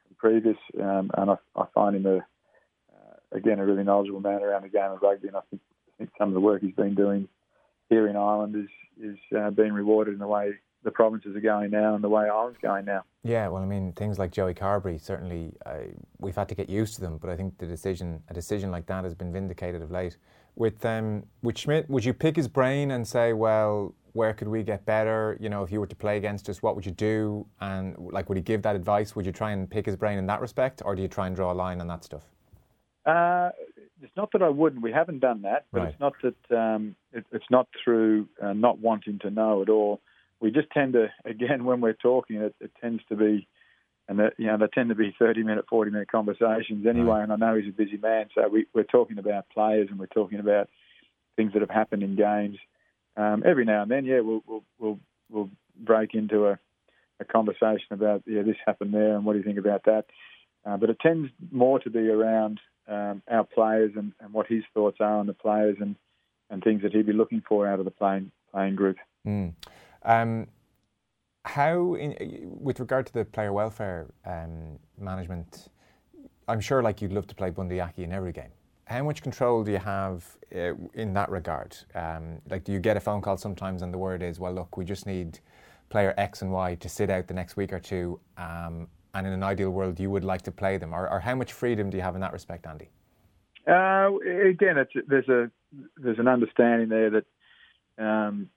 from 0.06 0.16
previous, 0.18 0.58
um, 0.80 1.10
and 1.16 1.30
I, 1.30 1.36
I, 1.56 1.64
find 1.74 1.96
him 1.96 2.06
a 2.06 2.16
uh, 2.16 3.16
again 3.32 3.58
a 3.58 3.66
really 3.66 3.82
knowledgeable 3.82 4.20
man 4.20 4.42
around 4.42 4.62
the 4.62 4.68
game 4.68 4.90
of 4.90 5.00
rugby, 5.02 5.28
and 5.28 5.36
I 5.36 5.40
think, 5.50 5.62
I 5.88 5.92
think 5.98 6.10
some 6.18 6.28
of 6.28 6.34
the 6.34 6.40
work 6.40 6.60
he's 6.60 6.74
been 6.74 6.94
doing 6.94 7.28
here 7.88 8.08
in 8.08 8.16
Ireland 8.16 8.56
is 8.56 8.68
is 9.02 9.18
uh, 9.36 9.50
being 9.50 9.72
rewarded 9.72 10.14
in 10.14 10.20
the 10.20 10.26
way 10.26 10.52
the 10.84 10.90
provinces 10.90 11.36
are 11.36 11.40
going 11.40 11.70
now 11.70 11.94
and 11.94 12.02
the 12.02 12.08
way 12.08 12.24
Ireland's 12.24 12.58
going 12.60 12.84
now. 12.84 13.04
Yeah, 13.22 13.48
well, 13.48 13.62
I 13.62 13.66
mean, 13.66 13.92
things 13.92 14.18
like 14.18 14.32
Joey 14.32 14.54
Carbery 14.54 15.00
certainly 15.00 15.52
uh, 15.64 15.78
we've 16.18 16.34
had 16.34 16.48
to 16.48 16.54
get 16.54 16.68
used 16.68 16.94
to 16.96 17.00
them, 17.00 17.18
but 17.18 17.30
I 17.30 17.36
think 17.36 17.56
the 17.58 17.66
decision, 17.66 18.22
a 18.28 18.34
decision 18.34 18.70
like 18.70 18.86
that, 18.86 19.04
has 19.04 19.14
been 19.14 19.32
vindicated 19.32 19.80
of 19.80 19.90
late. 19.90 20.16
With 20.56 20.84
um, 20.84 21.24
with 21.42 21.58
Schmidt, 21.58 21.88
would 21.88 22.04
you 22.04 22.12
pick 22.12 22.36
his 22.36 22.48
brain 22.48 22.90
and 22.90 23.06
say, 23.06 23.32
well, 23.32 23.94
where 24.12 24.34
could 24.34 24.48
we 24.48 24.62
get 24.62 24.84
better? 24.84 25.38
You 25.40 25.48
know, 25.48 25.62
if 25.62 25.72
you 25.72 25.80
were 25.80 25.86
to 25.86 25.96
play 25.96 26.16
against 26.16 26.48
us, 26.48 26.62
what 26.62 26.74
would 26.74 26.84
you 26.84 26.92
do? 26.92 27.46
And 27.60 27.96
like, 27.98 28.28
would 28.28 28.36
he 28.36 28.42
give 28.42 28.62
that 28.62 28.76
advice? 28.76 29.16
Would 29.16 29.24
you 29.24 29.32
try 29.32 29.52
and 29.52 29.70
pick 29.70 29.86
his 29.86 29.96
brain 29.96 30.18
in 30.18 30.26
that 30.26 30.40
respect, 30.40 30.82
or 30.84 30.94
do 30.94 31.02
you 31.02 31.08
try 31.08 31.26
and 31.26 31.36
draw 31.36 31.52
a 31.52 31.54
line 31.54 31.80
on 31.80 31.86
that 31.86 32.04
stuff? 32.04 32.24
Uh, 33.06 33.50
it's 34.02 34.16
not 34.16 34.32
that 34.32 34.42
I 34.42 34.48
wouldn't. 34.48 34.82
We 34.82 34.92
haven't 34.92 35.20
done 35.20 35.42
that, 35.42 35.66
but 35.72 35.78
right. 35.80 35.88
it's 35.88 36.00
not 36.00 36.14
that 36.22 36.56
um, 36.56 36.96
it, 37.12 37.24
it's 37.32 37.50
not 37.50 37.68
through 37.82 38.28
uh, 38.42 38.52
not 38.52 38.78
wanting 38.78 39.18
to 39.20 39.30
know 39.30 39.62
at 39.62 39.68
all 39.68 40.00
we 40.42 40.50
just 40.50 40.70
tend 40.72 40.92
to, 40.94 41.06
again, 41.24 41.64
when 41.64 41.80
we're 41.80 41.94
talking, 41.94 42.36
it, 42.36 42.54
it 42.60 42.72
tends 42.80 43.02
to 43.08 43.16
be, 43.16 43.46
and 44.08 44.18
that, 44.18 44.34
you 44.36 44.48
know, 44.48 44.58
they 44.58 44.66
tend 44.66 44.90
to 44.90 44.94
be 44.94 45.14
30 45.18 45.44
minute, 45.44 45.64
40 45.70 45.92
minute 45.92 46.10
conversations 46.10 46.84
anyway. 46.86 47.20
Right. 47.20 47.22
And 47.22 47.32
I 47.32 47.36
know 47.36 47.54
he's 47.54 47.68
a 47.68 47.76
busy 47.76 47.96
man, 47.96 48.26
so 48.34 48.48
we, 48.48 48.66
we're 48.74 48.82
talking 48.82 49.18
about 49.18 49.48
players 49.48 49.88
and 49.90 49.98
we're 49.98 50.06
talking 50.06 50.40
about 50.40 50.68
things 51.36 51.52
that 51.54 51.62
have 51.62 51.70
happened 51.70 52.02
in 52.02 52.16
games. 52.16 52.58
Um, 53.16 53.42
every 53.46 53.64
now 53.64 53.82
and 53.82 53.90
then, 53.90 54.04
yeah, 54.04 54.20
we'll 54.20 54.42
we'll 54.46 54.64
we'll, 54.78 54.98
we'll 55.30 55.50
break 55.78 56.14
into 56.14 56.46
a, 56.46 56.58
a 57.20 57.24
conversation 57.26 57.92
about 57.92 58.22
yeah, 58.26 58.40
this 58.42 58.56
happened 58.66 58.94
there, 58.94 59.14
and 59.14 59.26
what 59.26 59.34
do 59.34 59.38
you 59.38 59.44
think 59.44 59.58
about 59.58 59.84
that? 59.84 60.06
Uh, 60.64 60.76
but 60.76 60.90
it 60.90 60.98
tends 61.00 61.30
more 61.50 61.78
to 61.80 61.90
be 61.90 62.08
around 62.08 62.60
um, 62.88 63.22
our 63.28 63.44
players 63.44 63.92
and, 63.96 64.12
and 64.20 64.32
what 64.32 64.46
his 64.46 64.62
thoughts 64.74 64.98
are 65.00 65.18
on 65.18 65.26
the 65.26 65.34
players 65.34 65.76
and, 65.80 65.96
and 66.50 66.62
things 66.62 66.82
that 66.82 66.92
he'd 66.92 67.06
be 67.06 67.12
looking 67.12 67.42
for 67.48 67.66
out 67.66 67.78
of 67.78 67.84
the 67.84 67.90
playing 67.90 68.30
playing 68.52 68.76
group. 68.76 68.96
Mm. 69.26 69.54
Um, 70.04 70.46
how, 71.44 71.94
in, 71.94 72.14
with 72.60 72.78
regard 72.78 73.06
to 73.06 73.12
the 73.12 73.24
player 73.24 73.52
welfare 73.52 74.06
um, 74.24 74.78
management, 74.98 75.68
I'm 76.46 76.60
sure 76.60 76.82
like 76.82 77.02
you'd 77.02 77.12
love 77.12 77.26
to 77.28 77.34
play 77.34 77.50
Bundee 77.50 77.80
Aki 77.80 78.04
in 78.04 78.12
every 78.12 78.32
game. 78.32 78.50
How 78.84 79.02
much 79.02 79.22
control 79.22 79.64
do 79.64 79.72
you 79.72 79.78
have 79.78 80.24
uh, 80.54 80.74
in 80.94 81.14
that 81.14 81.30
regard? 81.30 81.76
Um, 81.94 82.42
like, 82.50 82.64
do 82.64 82.72
you 82.72 82.78
get 82.80 82.96
a 82.96 83.00
phone 83.00 83.22
call 83.22 83.36
sometimes 83.36 83.82
and 83.82 83.92
the 83.92 83.98
word 83.98 84.22
is, 84.22 84.38
well, 84.38 84.52
look, 84.52 84.76
we 84.76 84.84
just 84.84 85.06
need 85.06 85.38
player 85.88 86.14
X 86.16 86.42
and 86.42 86.52
Y 86.52 86.74
to 86.76 86.88
sit 86.88 87.08
out 87.10 87.26
the 87.26 87.34
next 87.34 87.56
week 87.56 87.72
or 87.72 87.78
two, 87.78 88.20
um, 88.36 88.88
and 89.14 89.26
in 89.26 89.32
an 89.32 89.42
ideal 89.42 89.70
world, 89.70 90.00
you 90.00 90.10
would 90.10 90.24
like 90.24 90.42
to 90.42 90.52
play 90.52 90.78
them? 90.78 90.94
Or, 90.94 91.08
or, 91.08 91.20
how 91.20 91.34
much 91.34 91.52
freedom 91.52 91.90
do 91.90 91.96
you 91.96 92.02
have 92.02 92.14
in 92.14 92.20
that 92.20 92.32
respect, 92.32 92.66
Andy? 92.66 92.88
Uh, 93.66 94.10
again, 94.48 94.76
there's 95.06 95.28
a 95.28 95.50
there's 95.96 96.18
an 96.18 96.28
understanding 96.28 96.88
there 96.88 97.10
that 97.10 97.24
um, 97.98 98.48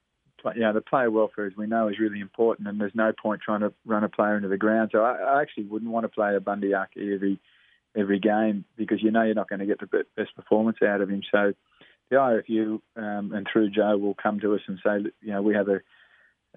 you 0.56 0.62
know, 0.62 0.74
the 0.74 0.82
player 0.82 1.10
welfare, 1.10 1.46
as 1.48 1.54
we 1.58 1.66
know, 1.66 1.88
is 1.88 2.00
really 2.00 2.20
important, 2.20 2.68
and 2.68 2.80
there's 2.80 2.94
no 2.94 3.12
point 3.20 3.42
trying 3.42 3.62
to 3.62 3.74
run 3.86 4.04
a 4.04 4.10
player 4.10 4.36
into 4.36 4.48
the 4.48 4.58
ground. 4.58 4.92
So 4.94 5.00
I, 5.00 5.16
I 5.16 5.42
actually 5.42 5.66
wouldn't 5.66 5.92
want 5.92 6.04
to 6.04 6.10
play 6.10 6.36
a 6.36 6.40
Bundee 6.40 6.74
Aki 6.74 7.14
every 7.14 7.40
every 7.98 8.20
game 8.20 8.66
because 8.76 9.02
you 9.02 9.10
know 9.10 9.24
you're 9.24 9.36
not 9.36 9.50
going 9.50 9.60
to 9.60 9.66
get 9.66 9.80
the 9.80 10.06
best 10.18 10.36
performance 10.36 10.78
out 10.86 11.02
of 11.02 11.10
him. 11.10 11.22
So 11.32 11.54
the 12.10 12.18
IFU 12.18 12.82
um, 12.98 13.34
and 13.34 13.48
through 13.52 13.70
Joe 13.70 13.98
will 13.98 14.16
come 14.16 14.40
to 14.42 14.54
us 14.54 14.62
and 14.68 14.80
say, 14.84 15.10
you 15.22 15.32
know, 15.32 15.42
we 15.42 15.56
have 15.56 15.70
a, 15.70 15.80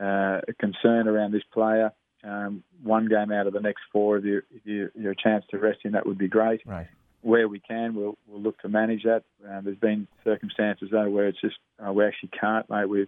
uh, 0.03 0.41
a 0.49 0.53
concern 0.59 1.09
around 1.09 1.33
this 1.33 1.45
player. 1.53 1.93
Um, 2.25 2.65
one 2.83 3.09
game 3.09 3.31
out 3.31 3.47
of 3.47 3.53
the 3.53 3.61
next 3.61 3.83
four, 3.93 4.19
if, 4.19 4.25
you, 4.25 4.43
if 4.51 4.63
you, 4.65 4.91
you're 4.95 5.13
a 5.13 5.17
chance 5.17 5.45
to 5.51 5.59
rest 5.59 5.85
him, 5.85 5.93
that 5.93 6.07
would 6.07 6.19
be 6.19 6.29
great. 6.29 6.61
Right. 6.67 6.89
Where 7.23 7.49
we 7.49 7.61
can, 7.61 7.95
we'll, 7.95 8.17
we'll 8.27 8.41
look 8.41 8.59
to 8.61 8.69
manage 8.69 9.05
that. 9.05 9.25
Uh, 9.49 9.61
there's 9.61 9.79
been 9.79 10.07
circumstances 10.25 10.89
though 10.91 11.11
where 11.11 11.29
it's 11.29 11.41
just 11.41 11.57
uh, 11.85 11.93
we 11.93 12.05
actually 12.05 12.31
can't, 12.39 12.69
mate. 12.71 12.89
We 12.89 13.07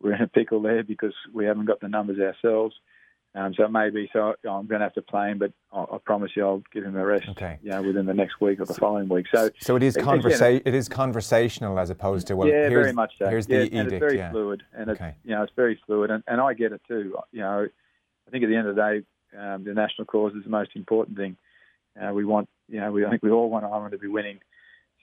we're 0.00 0.14
in 0.14 0.22
a 0.22 0.28
pickle 0.28 0.62
there 0.62 0.82
because 0.82 1.14
we 1.32 1.44
haven't 1.44 1.66
got 1.66 1.80
the 1.80 1.88
numbers 1.88 2.18
ourselves. 2.18 2.74
Um, 3.32 3.54
so 3.54 3.68
maybe 3.68 4.10
so 4.12 4.34
I'm 4.44 4.66
going 4.66 4.80
to 4.80 4.86
have 4.86 4.94
to 4.94 5.02
play 5.02 5.30
him, 5.30 5.38
but 5.38 5.52
I, 5.72 5.82
I 5.82 5.98
promise 6.04 6.32
you 6.34 6.44
I'll 6.44 6.62
give 6.72 6.84
him 6.84 6.96
a 6.96 7.04
rest. 7.04 7.28
Okay. 7.28 7.60
You 7.62 7.70
know, 7.70 7.82
within 7.82 8.06
the 8.06 8.14
next 8.14 8.40
week 8.40 8.58
or 8.58 8.64
the 8.64 8.74
following 8.74 9.08
week. 9.08 9.26
So 9.32 9.50
so 9.60 9.76
it 9.76 9.84
is 9.84 9.96
conversa- 9.96 10.62
It 10.64 10.74
is 10.74 10.88
conversational 10.88 11.78
as 11.78 11.90
opposed 11.90 12.26
to 12.28 12.36
well. 12.36 12.48
Yeah, 12.48 12.68
very 12.68 12.92
much 12.92 13.12
so. 13.18 13.28
Here's 13.28 13.48
yeah, 13.48 13.58
the 13.58 13.62
edict. 13.66 13.76
And 13.76 13.92
it's 13.92 14.00
very 14.00 14.16
yeah. 14.16 14.30
fluid, 14.32 14.62
and 14.74 14.90
okay. 14.90 15.08
it's 15.08 15.16
you 15.22 15.30
know 15.30 15.44
it's 15.44 15.52
very 15.54 15.78
fluid, 15.86 16.10
and, 16.10 16.24
and 16.26 16.40
I 16.40 16.54
get 16.54 16.72
it 16.72 16.80
too. 16.88 17.16
You 17.30 17.40
know, 17.40 17.68
I 18.30 18.32
think 18.32 18.44
at 18.44 18.48
the 18.48 18.54
end 18.54 18.68
of 18.68 18.76
the 18.76 18.80
day, 18.80 19.02
um, 19.36 19.64
the 19.64 19.74
national 19.74 20.04
cause 20.04 20.32
is 20.34 20.44
the 20.44 20.50
most 20.50 20.70
important 20.76 21.16
thing. 21.16 21.36
Uh, 22.00 22.12
we 22.12 22.24
want, 22.24 22.48
you 22.68 22.78
know, 22.78 22.92
we 22.92 23.04
I 23.04 23.10
think 23.10 23.24
we 23.24 23.30
all 23.30 23.50
want 23.50 23.64
Ireland 23.64 23.90
to 23.90 23.98
be 23.98 24.06
winning 24.06 24.38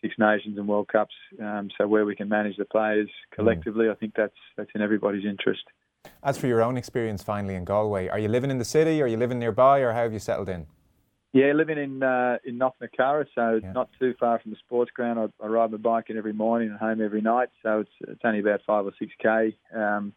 Six 0.01 0.15
Nations 0.17 0.57
and 0.57 0.65
World 0.65 0.87
Cups. 0.87 1.13
Um, 1.41 1.69
so 1.77 1.87
where 1.87 2.05
we 2.05 2.15
can 2.15 2.29
manage 2.29 2.55
the 2.55 2.63
players 2.63 3.09
collectively, 3.35 3.87
mm. 3.87 3.91
I 3.91 3.95
think 3.95 4.13
that's 4.15 4.37
that's 4.55 4.69
in 4.73 4.81
everybody's 4.81 5.25
interest. 5.25 5.63
As 6.23 6.37
for 6.37 6.47
your 6.47 6.61
own 6.61 6.77
experience, 6.77 7.21
finally 7.21 7.55
in 7.55 7.65
Galway, 7.65 8.07
are 8.07 8.19
you 8.19 8.29
living 8.29 8.49
in 8.49 8.59
the 8.59 8.65
city? 8.65 9.01
Are 9.01 9.07
you 9.07 9.17
living 9.17 9.39
nearby, 9.39 9.79
or 9.79 9.91
how 9.91 10.03
have 10.03 10.13
you 10.13 10.19
settled 10.19 10.47
in? 10.47 10.65
Yeah, 11.33 11.51
living 11.51 11.77
in 11.77 12.01
uh, 12.01 12.37
in 12.45 12.57
Knocknacarra, 12.57 13.25
so 13.35 13.59
yeah. 13.61 13.73
not 13.73 13.89
too 13.99 14.13
far 14.17 14.39
from 14.39 14.51
the 14.51 14.57
sports 14.57 14.91
ground. 14.91 15.19
I, 15.19 15.45
I, 15.45 15.47
ride 15.47 15.71
my 15.71 15.77
bike 15.77 16.05
in 16.09 16.17
every 16.17 16.31
morning 16.31 16.69
and 16.69 16.79
home 16.79 17.01
every 17.01 17.21
night, 17.21 17.49
so 17.61 17.81
it's 17.81 17.91
it's 18.07 18.21
only 18.23 18.39
about 18.39 18.61
five 18.65 18.85
or 18.85 18.93
six 18.97 19.11
k. 19.21 19.57
Um, 19.75 20.13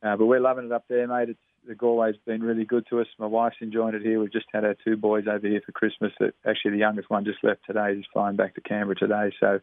uh, 0.00 0.16
but 0.16 0.26
we're 0.26 0.38
loving 0.38 0.66
it 0.66 0.72
up 0.72 0.84
there, 0.88 1.08
mate. 1.08 1.30
It's 1.30 1.47
the 1.68 1.74
Galway's 1.74 2.16
been 2.24 2.42
really 2.42 2.64
good 2.64 2.86
to 2.88 3.00
us. 3.00 3.06
My 3.18 3.26
wife's 3.26 3.56
enjoying 3.60 3.94
it 3.94 4.02
here. 4.02 4.18
We've 4.18 4.32
just 4.32 4.46
had 4.52 4.64
our 4.64 4.74
two 4.84 4.96
boys 4.96 5.26
over 5.30 5.46
here 5.46 5.60
for 5.64 5.72
Christmas. 5.72 6.12
Actually, 6.46 6.72
the 6.72 6.78
youngest 6.78 7.10
one 7.10 7.24
just 7.24 7.44
left 7.44 7.60
today. 7.66 7.94
He's 7.94 8.06
flying 8.12 8.36
back 8.36 8.54
to 8.54 8.60
Canberra 8.62 8.96
today. 8.96 9.30
So, 9.38 9.60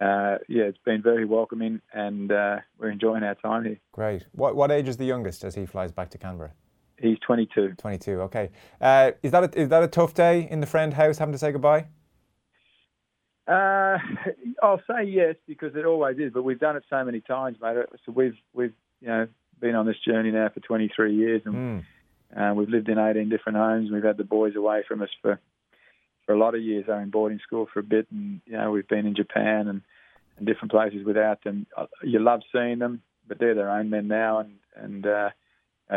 uh, 0.00 0.38
yeah, 0.48 0.64
it's 0.64 0.78
been 0.84 1.02
very 1.02 1.26
welcoming, 1.26 1.82
and 1.92 2.32
uh, 2.32 2.56
we're 2.78 2.90
enjoying 2.90 3.22
our 3.22 3.34
time 3.34 3.64
here. 3.64 3.78
Great. 3.92 4.26
What 4.32 4.56
what 4.56 4.70
age 4.70 4.88
is 4.88 4.96
the 4.96 5.04
youngest 5.04 5.44
as 5.44 5.54
he 5.54 5.66
flies 5.66 5.92
back 5.92 6.10
to 6.10 6.18
Canberra? 6.18 6.52
He's 6.98 7.18
22. 7.26 7.74
22. 7.76 8.20
Okay. 8.22 8.50
Uh, 8.80 9.12
is 9.22 9.32
that 9.32 9.44
a, 9.44 9.60
is 9.60 9.68
that 9.68 9.82
a 9.82 9.88
tough 9.88 10.14
day 10.14 10.48
in 10.50 10.60
the 10.60 10.66
Friend 10.66 10.94
house 10.94 11.18
having 11.18 11.32
to 11.32 11.38
say 11.38 11.52
goodbye? 11.52 11.86
Uh, 13.46 13.98
I'll 14.62 14.80
say 14.88 15.04
yes 15.04 15.34
because 15.46 15.76
it 15.76 15.84
always 15.84 16.16
is, 16.18 16.32
but 16.32 16.42
we've 16.42 16.58
done 16.58 16.76
it 16.76 16.84
so 16.88 17.04
many 17.04 17.20
times, 17.20 17.58
mate. 17.60 17.76
So 18.06 18.12
we've 18.12 18.36
we've 18.54 18.72
you 19.00 19.08
know 19.08 19.28
been 19.64 19.74
on 19.74 19.86
this 19.86 19.96
journey 20.06 20.30
now 20.30 20.50
for 20.52 20.60
23 20.60 21.16
years, 21.16 21.42
and 21.46 21.54
mm. 21.54 21.84
Uh, 22.36 22.52
we've 22.52 22.68
lived 22.68 22.88
in 22.88 22.98
18 22.98 23.28
different 23.28 23.56
homes. 23.58 23.92
We've 23.92 24.02
had 24.02 24.16
the 24.16 24.24
boys 24.24 24.56
away 24.56 24.82
from 24.88 25.02
us 25.02 25.08
for 25.22 25.38
for 26.26 26.34
a 26.34 26.38
lot 26.38 26.56
of 26.56 26.62
years. 26.62 26.86
They're 26.86 27.00
in 27.00 27.10
boarding 27.10 27.38
school 27.46 27.68
for 27.72 27.78
a 27.78 27.84
bit, 27.84 28.08
and 28.10 28.40
you 28.44 28.56
know 28.56 28.72
we've 28.72 28.88
been 28.88 29.06
in 29.06 29.14
Japan 29.14 29.68
and, 29.68 29.82
and 30.36 30.44
different 30.44 30.72
places 30.72 31.06
without 31.06 31.44
them. 31.44 31.66
Uh, 31.76 31.86
you 32.02 32.18
love 32.18 32.40
seeing 32.50 32.80
them, 32.80 33.02
but 33.28 33.38
they're 33.38 33.54
their 33.54 33.70
own 33.70 33.88
men 33.88 34.08
now, 34.08 34.40
and 34.40 34.54
and 34.74 35.06
uh, 35.06 35.30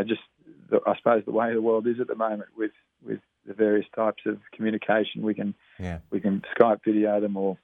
just 0.03 0.21
the, 0.69 0.79
I 0.86 0.95
suppose 0.97 1.24
the 1.25 1.31
way 1.31 1.51
the 1.53 1.62
world 1.62 1.88
is 1.88 2.00
at 2.00 2.07
the 2.07 2.13
moment 2.15 2.50
with 2.55 2.74
with 3.03 3.19
the 3.47 3.55
various 3.55 3.88
types 3.95 4.21
of 4.27 4.38
communication, 4.51 5.24
we 5.24 5.33
can 5.33 5.55
yeah. 5.79 6.00
we 6.12 6.19
can 6.19 6.43
Skype 6.55 6.81
video 6.86 7.19
them 7.19 7.36
or 7.36 7.57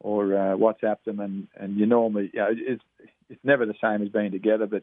or 0.00 0.34
uh, 0.34 0.56
WhatsApp 0.56 1.04
them, 1.06 1.20
and 1.20 1.46
and 1.54 1.78
you 1.78 1.86
normally 1.86 2.30
you 2.34 2.40
know 2.40 2.48
it's 2.50 2.82
it's 3.28 3.44
never 3.44 3.64
the 3.64 3.74
same 3.80 4.02
as 4.02 4.08
being 4.08 4.32
together, 4.32 4.66
but 4.66 4.82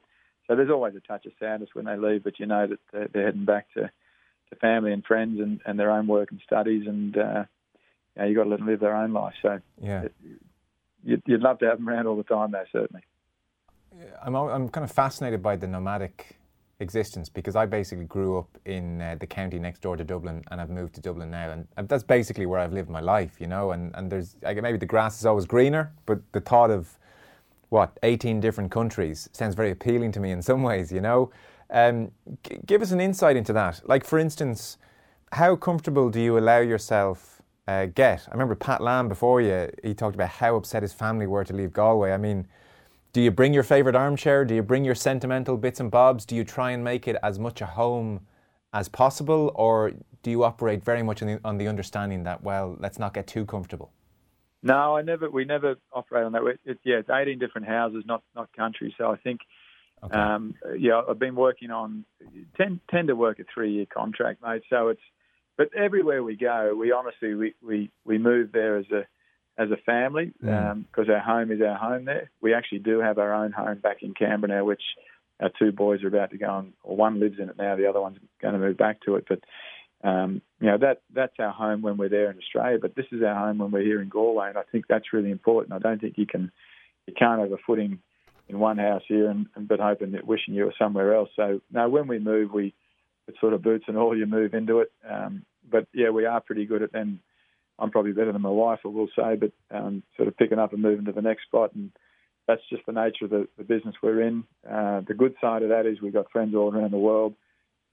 so 0.50 0.56
there's 0.56 0.72
always 0.72 0.96
a 0.96 1.00
touch 1.00 1.28
of 1.28 1.32
sadness 1.40 1.70
when 1.74 1.86
they 1.86 1.96
leave, 1.96 2.24
but 2.24 2.40
you 2.40 2.48
know 2.48 2.66
that 2.66 2.80
they're, 2.92 3.08
they're 3.14 3.26
heading 3.26 3.46
back 3.46 3.68
to 3.76 3.92
to 4.50 4.56
family 4.56 4.92
and 4.92 5.06
friends 5.06 5.40
and, 5.40 5.62
and 5.64 5.80
their 5.80 5.92
own 5.92 6.08
work 6.08 6.32
and 6.32 6.42
studies, 6.44 6.88
and 6.88 7.16
uh, 7.16 7.44
you 8.16 8.22
know, 8.22 8.26
you've 8.26 8.36
got 8.36 8.44
to 8.46 8.50
let 8.50 8.58
them 8.58 8.68
live 8.68 8.80
their 8.80 8.96
own 8.96 9.14
life. 9.14 9.36
So 9.44 9.60
yeah, 9.80 10.02
it, 10.04 10.16
you'd, 11.04 11.22
you'd 11.28 11.42
love 11.42 11.60
to 11.60 11.68
have 11.68 11.78
them 11.78 11.88
around 11.88 12.08
all 12.08 12.18
the 12.18 12.24
time, 12.24 12.52
though, 12.52 12.66
certainly. 12.72 13.04
I'm 14.24 14.36
I'm 14.36 14.70
kind 14.70 14.84
of 14.84 14.92
fascinated 14.92 15.44
by 15.44 15.56
the 15.56 15.68
nomadic 15.68 16.40
existence 16.80 17.30
because 17.30 17.56
I 17.56 17.68
basically 17.68 18.06
grew 18.06 18.40
up 18.40 18.58
in 18.66 19.02
uh, 19.02 19.18
the 19.20 19.28
county 19.28 19.60
next 19.60 19.82
door 19.82 19.98
to 19.98 20.04
Dublin 20.04 20.44
and 20.50 20.62
I've 20.62 20.70
moved 20.70 20.96
to 20.96 21.02
Dublin 21.02 21.30
now 21.30 21.64
and 21.76 21.90
that's 21.90 22.04
basically 22.04 22.46
where 22.46 22.60
I've 22.60 22.72
lived 22.72 22.90
my 22.90 23.02
life 23.02 23.36
you 23.42 23.48
know 23.48 23.72
and, 23.72 23.94
and 23.96 24.10
there's 24.10 24.38
maybe 24.42 24.78
the 24.78 24.86
grass 24.86 25.20
is 25.20 25.26
always 25.26 25.46
greener 25.46 25.92
but 26.06 26.20
the 26.32 26.40
thought 26.40 26.72
of 26.72 26.98
what 27.70 27.98
18 28.04 28.40
different 28.40 28.72
countries 28.72 29.30
sounds 29.32 29.56
very 29.56 29.72
appealing 29.72 30.12
to 30.12 30.20
me 30.20 30.32
in 30.32 30.42
some 30.42 30.64
ways 30.64 30.92
you 30.92 31.02
know 31.02 31.32
um, 31.70 32.12
g- 32.44 32.58
give 32.66 32.82
us 32.82 32.92
an 32.92 33.00
insight 33.00 33.36
into 33.36 33.54
that. 33.54 33.82
Like, 33.86 34.04
for 34.04 34.20
instance, 34.20 34.78
how 35.32 35.56
comfortable 35.56 36.10
do 36.10 36.20
you 36.20 36.38
allow 36.38 36.60
yourself 36.60 37.42
uh, 37.68 37.86
get? 37.88 38.28
I 38.28 38.32
remember 38.32 38.56
Pat 38.56 38.82
Lam 38.82 39.08
before 39.08 39.42
you, 39.42 39.70
he 39.84 39.94
talked 39.94 40.16
about 40.16 40.30
how 40.30 40.56
upset 40.56 40.82
his 40.82 40.94
family 40.94 41.28
were 41.28 41.44
to 41.44 41.54
leave 41.54 41.72
Galway. 41.72 42.12
I 42.12 42.18
mean, 42.18 42.48
do 43.14 43.22
you 43.22 43.32
bring 43.32 43.54
your 43.54 43.64
favourite 43.64 43.96
armchair? 43.96 44.46
Do 44.46 44.56
you 44.56 44.64
bring 44.64 44.84
your 44.84 44.96
sentimental 44.96 45.58
bits 45.58 45.80
and 45.80 45.90
bobs? 45.90 46.26
Do 46.26 46.36
you 46.36 46.44
try 46.44 46.72
and 46.72 46.84
make 46.84 47.08
it 47.08 47.16
as 47.24 47.40
much 47.40 47.62
a 47.62 47.66
home 47.66 48.22
as 48.74 48.88
possible? 48.88 49.52
Or 49.56 49.92
do 50.22 50.32
you 50.32 50.44
operate 50.44 50.84
very 50.84 51.04
much 51.04 51.22
on 51.22 51.28
the, 51.28 51.40
on 51.44 51.58
the 51.58 51.68
understanding 51.68 52.24
that, 52.24 52.44
well, 52.44 52.76
let's 52.80 53.00
not 53.00 53.14
get 53.14 53.28
too 53.28 53.46
comfortable? 53.46 53.92
No, 54.62 54.98
I 54.98 55.02
never. 55.02 55.30
We 55.30 55.46
never 55.46 55.76
operate 55.94 56.26
on 56.26 56.34
that. 56.34 56.58
It, 56.66 56.80
yeah, 56.84 56.98
it's 56.98 57.10
18 57.10 57.40
different 57.40 57.68
houses, 57.68 58.04
not 58.06 58.24
not 58.36 58.50
countries. 58.54 58.94
So 58.98 59.12
I 59.12 59.18
think 59.18 59.40
Okay. 60.04 60.18
Um, 60.18 60.56
yeah, 60.78 61.02
I've 61.10 61.20
been 61.20 61.36
working 61.36 61.72
on 61.72 62.06
tend 62.58 62.80
tend 62.90 63.10
to 63.10 63.16
work 63.16 63.40
a 63.40 63.44
three 63.54 63.74
year 63.74 63.86
contract, 63.86 64.42
mate. 64.42 64.62
So 64.70 64.90
it's 64.90 65.02
but 65.58 65.70
everywhere 65.76 66.24
we 66.24 66.38
go, 66.38 66.74
we 66.78 66.92
honestly 66.92 67.34
we 67.34 67.54
we, 67.62 67.92
we 68.06 68.18
move 68.18 68.52
there 68.54 68.78
as 68.78 68.86
a 68.92 69.06
as 69.62 69.72
a 69.72 69.78
family 69.86 70.32
because 70.40 70.56
mm. 70.56 70.72
um, 70.72 71.10
our 71.10 71.20
home 71.20 71.52
is 71.52 71.60
our 71.62 71.76
home 71.76 72.06
there. 72.06 72.32
We 72.42 72.54
actually 72.54 72.80
do 72.80 73.00
have 73.00 73.18
our 73.18 73.34
own 73.34 73.52
home 73.52 73.80
back 73.80 73.98
in 74.02 74.14
Canberra 74.14 74.60
now, 74.60 74.66
which 74.66 74.82
our 75.42 75.52
two 75.60 75.74
boys 75.74 76.02
are 76.04 76.08
about 76.08 76.32
to 76.32 76.38
go 76.38 76.48
on, 76.48 76.74
or 76.84 76.96
one 76.96 77.20
lives 77.20 77.40
in 77.40 77.50
it 77.50 77.58
now, 77.58 77.76
the 77.76 77.88
other 77.88 78.00
one's 78.02 78.20
going 78.42 78.54
to 78.54 78.60
move 78.60 78.78
back 78.78 79.02
to 79.02 79.16
it. 79.16 79.26
But 79.28 79.40
um, 80.04 80.42
you 80.60 80.68
know 80.68 80.78
that 80.78 81.02
that's 81.14 81.36
our 81.40 81.52
home 81.52 81.82
when 81.82 81.98
we're 81.98 82.10
there 82.10 82.32
in 82.32 82.38
Australia, 82.38 82.78
but 82.82 82.96
this 82.96 83.06
is 83.12 83.22
our 83.22 83.36
home 83.36 83.58
when 83.58 83.72
we're 83.72 83.84
here 83.84 84.02
in 84.02 84.10
Galway, 84.10 84.50
and 84.50 84.58
I 84.58 84.64
think 84.72 84.86
that's 84.88 85.14
really 85.14 85.32
important. 85.32 85.74
I 85.74 85.80
don't 85.80 86.00
think 86.00 86.18
you 86.18 86.26
can 86.26 86.52
you 87.08 87.14
can't 87.18 87.42
have 87.42 87.52
a 87.52 87.58
footing 87.66 88.00
in 88.48 88.60
one 88.60 88.78
house 88.78 89.04
here, 89.08 89.30
and, 89.30 89.48
and 89.56 89.68
but 89.68 89.80
hoping 89.80 90.12
that 90.12 90.26
wishing 90.26 90.54
you 90.54 90.66
were 90.66 90.74
somewhere 90.80 91.14
else. 91.14 91.30
So 91.36 91.62
now 91.72 91.90
when 91.90 92.08
we 92.08 92.20
move, 92.20 92.52
we 92.52 92.74
it's 93.28 93.40
sort 93.40 93.54
of 93.54 93.62
boots 93.62 93.86
and 93.88 93.98
all. 93.98 94.18
You 94.18 94.26
move 94.26 94.54
into 94.54 94.80
it, 94.80 94.92
um, 95.10 95.46
but 95.70 95.88
yeah, 95.94 96.10
we 96.10 96.26
are 96.26 96.42
pretty 96.42 96.66
good 96.66 96.82
at. 96.82 96.94
And 96.94 97.20
I'm 97.78 97.92
probably 97.92 98.12
better 98.12 98.32
than 98.32 98.42
my 98.42 98.50
wife, 98.50 98.80
I 98.86 98.90
will 98.90 99.10
say, 99.16 99.36
but 99.36 99.52
um, 99.72 100.04
sort 100.16 100.28
of 100.28 100.38
picking 100.38 100.60
up 100.60 100.74
and 100.74 100.82
moving 100.82 101.06
to 101.06 101.12
the 101.12 101.22
next 101.22 101.44
spot, 101.44 101.74
and 101.76 101.92
that's 102.48 102.62
just 102.70 102.86
the 102.86 102.92
nature 102.92 103.26
of 103.26 103.30
the, 103.32 103.48
the 103.58 103.64
business 103.64 103.96
we're 104.02 104.22
in. 104.22 104.44
Uh, 104.70 105.02
the 105.08 105.14
good 105.14 105.36
side 105.40 105.62
of 105.62 105.70
that 105.70 105.86
is 105.86 106.02
we've 106.02 106.14
got 106.14 106.32
friends 106.32 106.56
all 106.56 106.74
around 106.74 106.92
the 106.92 106.98
world, 106.98 107.36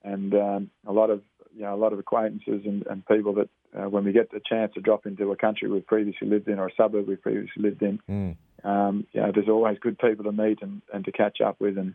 and 0.06 0.34
um, 0.34 0.70
a 0.86 0.92
lot 0.92 1.10
of 1.10 1.22
you 1.54 1.62
know 1.62 1.74
a 1.74 1.76
lot 1.76 1.92
of 1.92 1.98
acquaintances 1.98 2.62
and, 2.64 2.86
and 2.86 3.04
people 3.06 3.34
that 3.34 3.48
uh, 3.76 3.88
when 3.88 4.04
we 4.04 4.12
get 4.12 4.30
the 4.30 4.40
chance 4.48 4.72
to 4.74 4.80
drop 4.80 5.04
into 5.06 5.30
a 5.32 5.36
country 5.36 5.68
we've 5.68 5.86
previously 5.86 6.28
lived 6.28 6.48
in 6.48 6.58
or 6.58 6.68
a 6.68 6.74
suburb 6.76 7.06
we've 7.06 7.22
previously 7.22 7.62
lived 7.62 7.82
in, 7.82 7.98
mm 8.08 8.36
um, 8.66 9.06
you 9.12 9.20
know, 9.20 9.30
there's 9.32 9.48
always 9.48 9.78
good 9.78 9.98
people 9.98 10.24
to 10.24 10.32
meet 10.32 10.58
and, 10.60 10.82
and 10.92 11.04
to 11.04 11.12
catch 11.12 11.40
up 11.40 11.60
with. 11.60 11.78
And 11.78 11.94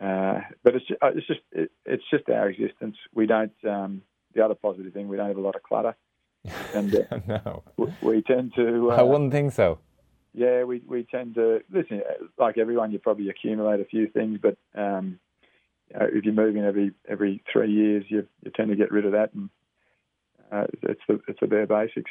uh, 0.00 0.40
but 0.62 0.76
it's 0.76 0.86
just, 0.86 1.00
it's 1.02 1.26
just 1.26 1.40
it, 1.52 1.70
it's 1.84 2.04
just 2.10 2.28
our 2.28 2.48
existence. 2.48 2.96
We 3.14 3.26
don't. 3.26 3.52
Um, 3.68 4.02
the 4.34 4.44
other 4.44 4.54
positive 4.54 4.92
thing, 4.92 5.08
we 5.08 5.16
don't 5.16 5.28
have 5.28 5.36
a 5.36 5.40
lot 5.40 5.56
of 5.56 5.62
clutter. 5.62 5.96
And 6.74 6.94
uh, 6.94 7.18
no, 7.26 7.62
we, 7.76 7.92
we, 8.00 8.22
tend 8.22 8.54
to. 8.54 8.92
Uh, 8.92 8.96
I 8.96 9.02
wouldn't 9.02 9.32
think 9.32 9.52
so. 9.52 9.80
Yeah, 10.34 10.62
we 10.64 10.82
we 10.86 11.02
tend 11.02 11.34
to 11.34 11.60
listen. 11.72 12.02
Like 12.38 12.58
everyone, 12.58 12.92
you 12.92 13.00
probably 13.00 13.28
accumulate 13.28 13.80
a 13.80 13.84
few 13.84 14.06
things, 14.06 14.38
but 14.40 14.56
um, 14.74 15.18
know, 15.98 16.06
if 16.12 16.24
you're 16.24 16.34
moving 16.34 16.64
every 16.64 16.92
every 17.08 17.42
three 17.52 17.70
years, 17.70 18.04
you 18.08 18.26
you 18.44 18.50
tend 18.54 18.70
to 18.70 18.76
get 18.76 18.90
rid 18.90 19.06
of 19.06 19.12
that, 19.12 19.32
and 19.34 19.50
uh, 20.50 20.66
it's 20.82 21.00
the 21.08 21.20
it's 21.28 21.40
the 21.40 21.46
bare 21.46 21.66
basics. 21.66 22.10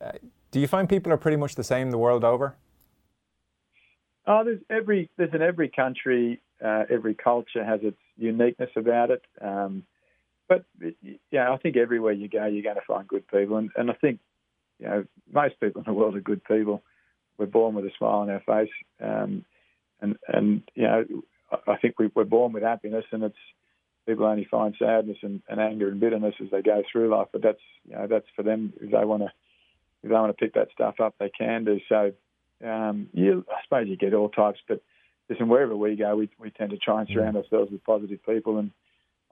Uh, 0.00 0.12
do 0.50 0.60
you 0.60 0.66
find 0.66 0.88
people 0.88 1.12
are 1.12 1.18
pretty 1.18 1.36
much 1.36 1.54
the 1.54 1.64
same 1.64 1.90
the 1.90 1.98
world 1.98 2.24
over? 2.24 2.56
Oh, 4.26 4.44
there's 4.44 4.60
every 4.70 5.10
there's 5.16 5.32
in 5.34 5.42
every 5.42 5.68
country, 5.68 6.40
uh, 6.64 6.84
every 6.90 7.14
culture 7.14 7.64
has 7.64 7.80
its 7.82 7.98
uniqueness 8.16 8.70
about 8.76 9.10
it. 9.10 9.22
Um, 9.40 9.84
but 10.48 10.64
yeah, 11.30 11.52
I 11.52 11.56
think 11.58 11.76
everywhere 11.76 12.12
you 12.12 12.28
go, 12.28 12.46
you're 12.46 12.62
going 12.62 12.76
to 12.76 12.82
find 12.86 13.06
good 13.06 13.26
people, 13.28 13.56
and, 13.58 13.70
and 13.76 13.90
I 13.90 13.94
think 13.94 14.20
you 14.78 14.86
know 14.86 15.04
most 15.32 15.60
people 15.60 15.82
in 15.82 15.92
the 15.92 15.98
world 15.98 16.16
are 16.16 16.20
good 16.20 16.42
people. 16.44 16.82
We're 17.36 17.46
born 17.46 17.74
with 17.74 17.84
a 17.84 17.90
smile 17.98 18.20
on 18.20 18.30
our 18.30 18.40
face, 18.40 18.72
um, 19.00 19.44
and 20.00 20.16
and 20.28 20.62
you 20.74 20.84
know 20.84 21.04
I 21.66 21.76
think 21.76 21.98
we, 21.98 22.10
we're 22.14 22.24
born 22.24 22.52
with 22.52 22.62
happiness, 22.62 23.04
and 23.12 23.22
it's 23.22 23.36
people 24.06 24.26
only 24.26 24.46
find 24.50 24.74
sadness 24.78 25.18
and, 25.22 25.42
and 25.48 25.60
anger 25.60 25.88
and 25.88 26.00
bitterness 26.00 26.34
as 26.42 26.50
they 26.50 26.62
go 26.62 26.82
through 26.90 27.08
life. 27.08 27.28
But 27.32 27.42
that's 27.42 27.60
you 27.84 27.94
know 27.94 28.06
that's 28.06 28.26
for 28.36 28.42
them 28.42 28.72
if 28.80 28.90
they 28.90 29.04
want 29.04 29.22
to 29.22 29.32
if 30.02 30.10
they 30.10 30.14
want 30.14 30.36
to 30.36 30.44
pick 30.44 30.54
that 30.54 30.68
stuff 30.72 31.00
up, 31.00 31.14
they 31.18 31.30
can 31.30 31.64
do 31.64 31.80
so. 31.88 32.12
Um, 32.64 33.08
you, 33.12 33.44
I 33.50 33.62
suppose 33.64 33.88
you 33.88 33.96
get 33.96 34.14
all 34.14 34.28
types, 34.28 34.60
but 34.68 34.80
listen, 35.28 35.48
wherever 35.48 35.76
we 35.76 35.96
go, 35.96 36.16
we, 36.16 36.28
we 36.38 36.50
tend 36.50 36.70
to 36.70 36.76
try 36.76 37.00
and 37.00 37.08
surround 37.08 37.36
mm. 37.36 37.42
ourselves 37.42 37.70
with 37.70 37.84
positive 37.84 38.24
people. 38.24 38.58
And 38.58 38.70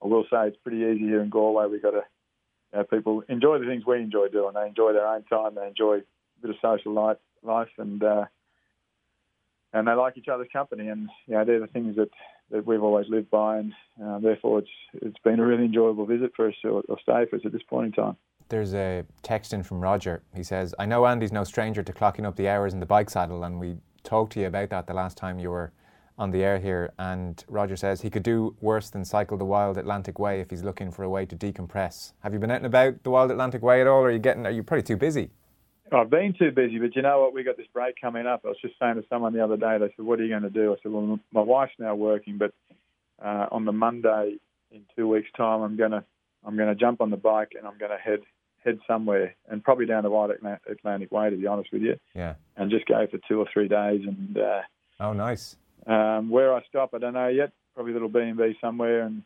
I 0.02 0.06
will 0.06 0.24
say 0.24 0.48
it's 0.48 0.56
pretty 0.62 0.78
easy 0.78 1.06
here 1.06 1.22
in 1.22 1.30
Galway. 1.30 1.66
We've 1.66 1.82
got 1.82 1.92
to, 1.92 2.02
you 2.72 2.78
know, 2.78 2.84
people 2.84 3.22
enjoy 3.28 3.58
the 3.58 3.66
things 3.66 3.84
we 3.86 4.00
enjoy 4.00 4.28
doing. 4.28 4.54
They 4.54 4.66
enjoy 4.66 4.92
their 4.92 5.06
own 5.06 5.22
time. 5.24 5.54
They 5.54 5.66
enjoy 5.66 5.98
a 5.98 6.40
bit 6.42 6.50
of 6.50 6.56
social 6.62 6.92
life, 6.92 7.18
life 7.42 7.70
and 7.78 8.02
uh, 8.02 8.24
and 9.72 9.86
they 9.86 9.92
like 9.92 10.16
each 10.16 10.28
other's 10.28 10.48
company. 10.52 10.88
And 10.88 11.08
you 11.26 11.34
know, 11.34 11.44
they're 11.44 11.60
the 11.60 11.66
things 11.66 11.96
that, 11.96 12.10
that 12.50 12.66
we've 12.66 12.82
always 12.82 13.06
lived 13.08 13.30
by. 13.30 13.58
And 13.58 13.72
uh, 14.02 14.18
therefore, 14.18 14.60
it's 14.60 14.68
it's 14.94 15.18
been 15.24 15.40
a 15.40 15.46
really 15.46 15.64
enjoyable 15.64 16.06
visit 16.06 16.32
for 16.34 16.48
us 16.48 16.54
or, 16.64 16.82
or 16.88 16.98
stay 17.02 17.26
for 17.28 17.36
us 17.36 17.42
at 17.44 17.52
this 17.52 17.62
point 17.68 17.86
in 17.86 17.92
time. 17.92 18.16
There's 18.48 18.74
a 18.74 19.04
text 19.22 19.52
in 19.52 19.62
from 19.64 19.80
Roger. 19.80 20.22
He 20.34 20.44
says, 20.44 20.74
I 20.78 20.86
know 20.86 21.04
Andy's 21.06 21.32
no 21.32 21.42
stranger 21.42 21.82
to 21.82 21.92
clocking 21.92 22.24
up 22.24 22.36
the 22.36 22.48
hours 22.48 22.74
in 22.74 22.80
the 22.80 22.86
bike 22.86 23.10
saddle, 23.10 23.42
and 23.42 23.58
we 23.58 23.76
talked 24.04 24.32
to 24.34 24.40
you 24.40 24.46
about 24.46 24.70
that 24.70 24.86
the 24.86 24.94
last 24.94 25.16
time 25.16 25.40
you 25.40 25.50
were 25.50 25.72
on 26.16 26.30
the 26.30 26.44
air 26.44 26.58
here. 26.58 26.92
And 26.98 27.44
Roger 27.48 27.76
says 27.76 28.00
he 28.00 28.10
could 28.10 28.22
do 28.22 28.54
worse 28.60 28.88
than 28.88 29.04
cycle 29.04 29.36
the 29.36 29.44
Wild 29.44 29.78
Atlantic 29.78 30.18
Way 30.18 30.40
if 30.40 30.50
he's 30.50 30.62
looking 30.62 30.92
for 30.92 31.02
a 31.02 31.08
way 31.08 31.26
to 31.26 31.36
decompress. 31.36 32.12
Have 32.20 32.32
you 32.32 32.38
been 32.38 32.50
out 32.50 32.58
and 32.58 32.66
about 32.66 33.02
the 33.02 33.10
Wild 33.10 33.32
Atlantic 33.32 33.62
Way 33.62 33.80
at 33.80 33.86
all, 33.86 34.02
or 34.02 34.08
are 34.08 34.12
you 34.12 34.20
getting? 34.20 34.46
Are 34.46 34.50
you 34.50 34.62
probably 34.62 34.84
too 34.84 34.96
busy? 34.96 35.30
I've 35.92 36.10
been 36.10 36.34
too 36.38 36.50
busy, 36.50 36.78
but 36.78 36.96
you 36.96 37.02
know 37.02 37.20
what? 37.20 37.34
We 37.34 37.44
got 37.44 37.56
this 37.56 37.66
break 37.72 38.00
coming 38.00 38.26
up. 38.26 38.42
I 38.44 38.48
was 38.48 38.56
just 38.60 38.74
saying 38.80 38.96
to 38.96 39.04
someone 39.08 39.32
the 39.32 39.44
other 39.44 39.56
day. 39.56 39.78
They 39.78 39.92
said, 39.96 40.04
"What 40.04 40.18
are 40.20 40.24
you 40.24 40.30
going 40.30 40.42
to 40.42 40.50
do?" 40.50 40.72
I 40.72 40.76
said, 40.82 40.92
"Well, 40.92 41.20
my 41.32 41.40
wife's 41.40 41.74
now 41.78 41.94
working, 41.94 42.38
but 42.38 42.52
uh, 43.24 43.46
on 43.52 43.64
the 43.64 43.72
Monday 43.72 44.36
in 44.70 44.82
two 44.96 45.08
weeks' 45.08 45.28
time, 45.36 45.62
I'm 45.62 45.76
gonna 45.76 46.04
I'm 46.44 46.56
gonna 46.56 46.74
jump 46.74 47.00
on 47.00 47.10
the 47.10 47.16
bike 47.16 47.52
and 47.56 47.66
I'm 47.66 47.78
gonna 47.78 47.98
head 47.98 48.20
head 48.64 48.78
somewhere, 48.86 49.34
and 49.48 49.62
probably 49.62 49.86
down 49.86 50.02
the 50.02 50.10
Wild 50.10 50.32
Atlantic 50.32 51.12
Way, 51.12 51.30
to 51.30 51.36
be 51.36 51.46
honest 51.46 51.72
with 51.72 51.82
you. 51.82 51.98
Yeah. 52.14 52.34
And 52.56 52.70
just 52.70 52.86
go 52.86 53.06
for 53.06 53.18
two 53.28 53.38
or 53.38 53.46
three 53.52 53.68
days. 53.68 54.02
And 54.06 54.36
uh, 54.36 54.62
oh, 55.00 55.12
nice. 55.12 55.56
Um, 55.86 56.30
where 56.30 56.52
I 56.52 56.62
stop, 56.68 56.92
I 56.92 56.98
don't 56.98 57.14
know 57.14 57.28
yet. 57.28 57.52
Probably 57.74 57.92
a 57.92 57.94
little 57.94 58.08
B 58.08 58.20
and 58.20 58.36
B 58.36 58.56
somewhere, 58.60 59.02
and 59.02 59.22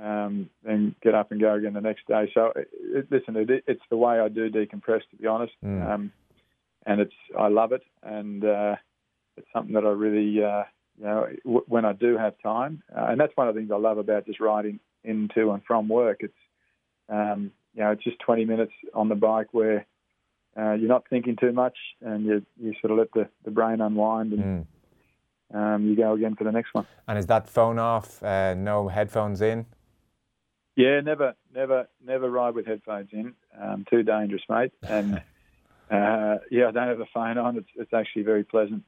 um, 0.00 0.50
then 0.64 0.94
get 1.02 1.14
up 1.14 1.30
and 1.30 1.40
go 1.40 1.54
again 1.54 1.74
the 1.74 1.80
next 1.80 2.06
day. 2.06 2.30
So, 2.34 2.52
it, 2.56 3.08
listen, 3.10 3.36
it, 3.36 3.64
it's 3.66 3.82
the 3.90 3.96
way 3.96 4.20
I 4.20 4.28
do 4.28 4.50
decompress, 4.50 5.02
to 5.10 5.16
be 5.20 5.26
honest. 5.26 5.52
Mm. 5.64 5.88
Um, 5.88 6.12
and 6.86 7.00
it's 7.00 7.14
I 7.38 7.48
love 7.48 7.72
it, 7.72 7.82
and 8.02 8.44
uh, 8.44 8.76
it's 9.36 9.46
something 9.52 9.74
that 9.74 9.84
I 9.84 9.90
really, 9.90 10.44
uh, 10.44 10.64
you 10.98 11.04
know, 11.04 11.26
w- 11.44 11.64
when 11.66 11.84
I 11.84 11.92
do 11.94 12.18
have 12.18 12.34
time, 12.42 12.82
uh, 12.94 13.06
and 13.08 13.18
that's 13.18 13.32
one 13.36 13.48
of 13.48 13.54
the 13.54 13.60
things 13.60 13.70
I 13.72 13.78
love 13.78 13.96
about 13.96 14.26
just 14.26 14.40
riding 14.40 14.80
into 15.02 15.50
and 15.52 15.62
from 15.64 15.88
work. 15.88 16.18
It's 16.20 16.34
um, 17.08 17.52
you 17.74 17.82
know, 17.82 17.90
it's 17.90 18.04
just 18.04 18.18
20 18.20 18.44
minutes 18.44 18.72
on 18.94 19.08
the 19.08 19.14
bike 19.14 19.48
where 19.52 19.86
uh, 20.56 20.72
you're 20.72 20.88
not 20.88 21.04
thinking 21.10 21.36
too 21.36 21.52
much 21.52 21.76
and 22.00 22.24
you, 22.24 22.46
you 22.60 22.72
sort 22.80 22.92
of 22.92 22.98
let 22.98 23.12
the, 23.12 23.28
the 23.44 23.50
brain 23.50 23.80
unwind 23.80 24.32
and 24.32 24.66
mm. 25.52 25.74
um, 25.74 25.86
you 25.86 25.96
go 25.96 26.14
again 26.14 26.36
for 26.36 26.44
the 26.44 26.52
next 26.52 26.72
one. 26.72 26.86
And 27.08 27.18
is 27.18 27.26
that 27.26 27.48
phone 27.48 27.78
off, 27.78 28.22
uh, 28.22 28.54
no 28.54 28.88
headphones 28.88 29.40
in? 29.40 29.66
Yeah, 30.76 31.00
never, 31.00 31.34
never, 31.54 31.88
never 32.04 32.30
ride 32.30 32.54
with 32.54 32.66
headphones 32.66 33.10
in. 33.12 33.34
Um, 33.60 33.84
too 33.88 34.02
dangerous, 34.02 34.42
mate. 34.48 34.72
And 34.88 35.14
uh, 35.90 36.38
yeah, 36.50 36.68
I 36.68 36.70
don't 36.72 36.88
have 36.88 36.98
the 36.98 37.06
phone 37.12 37.38
on. 37.38 37.56
It's 37.58 37.68
it's 37.76 37.92
actually 37.92 38.22
very 38.22 38.44
pleasant 38.44 38.82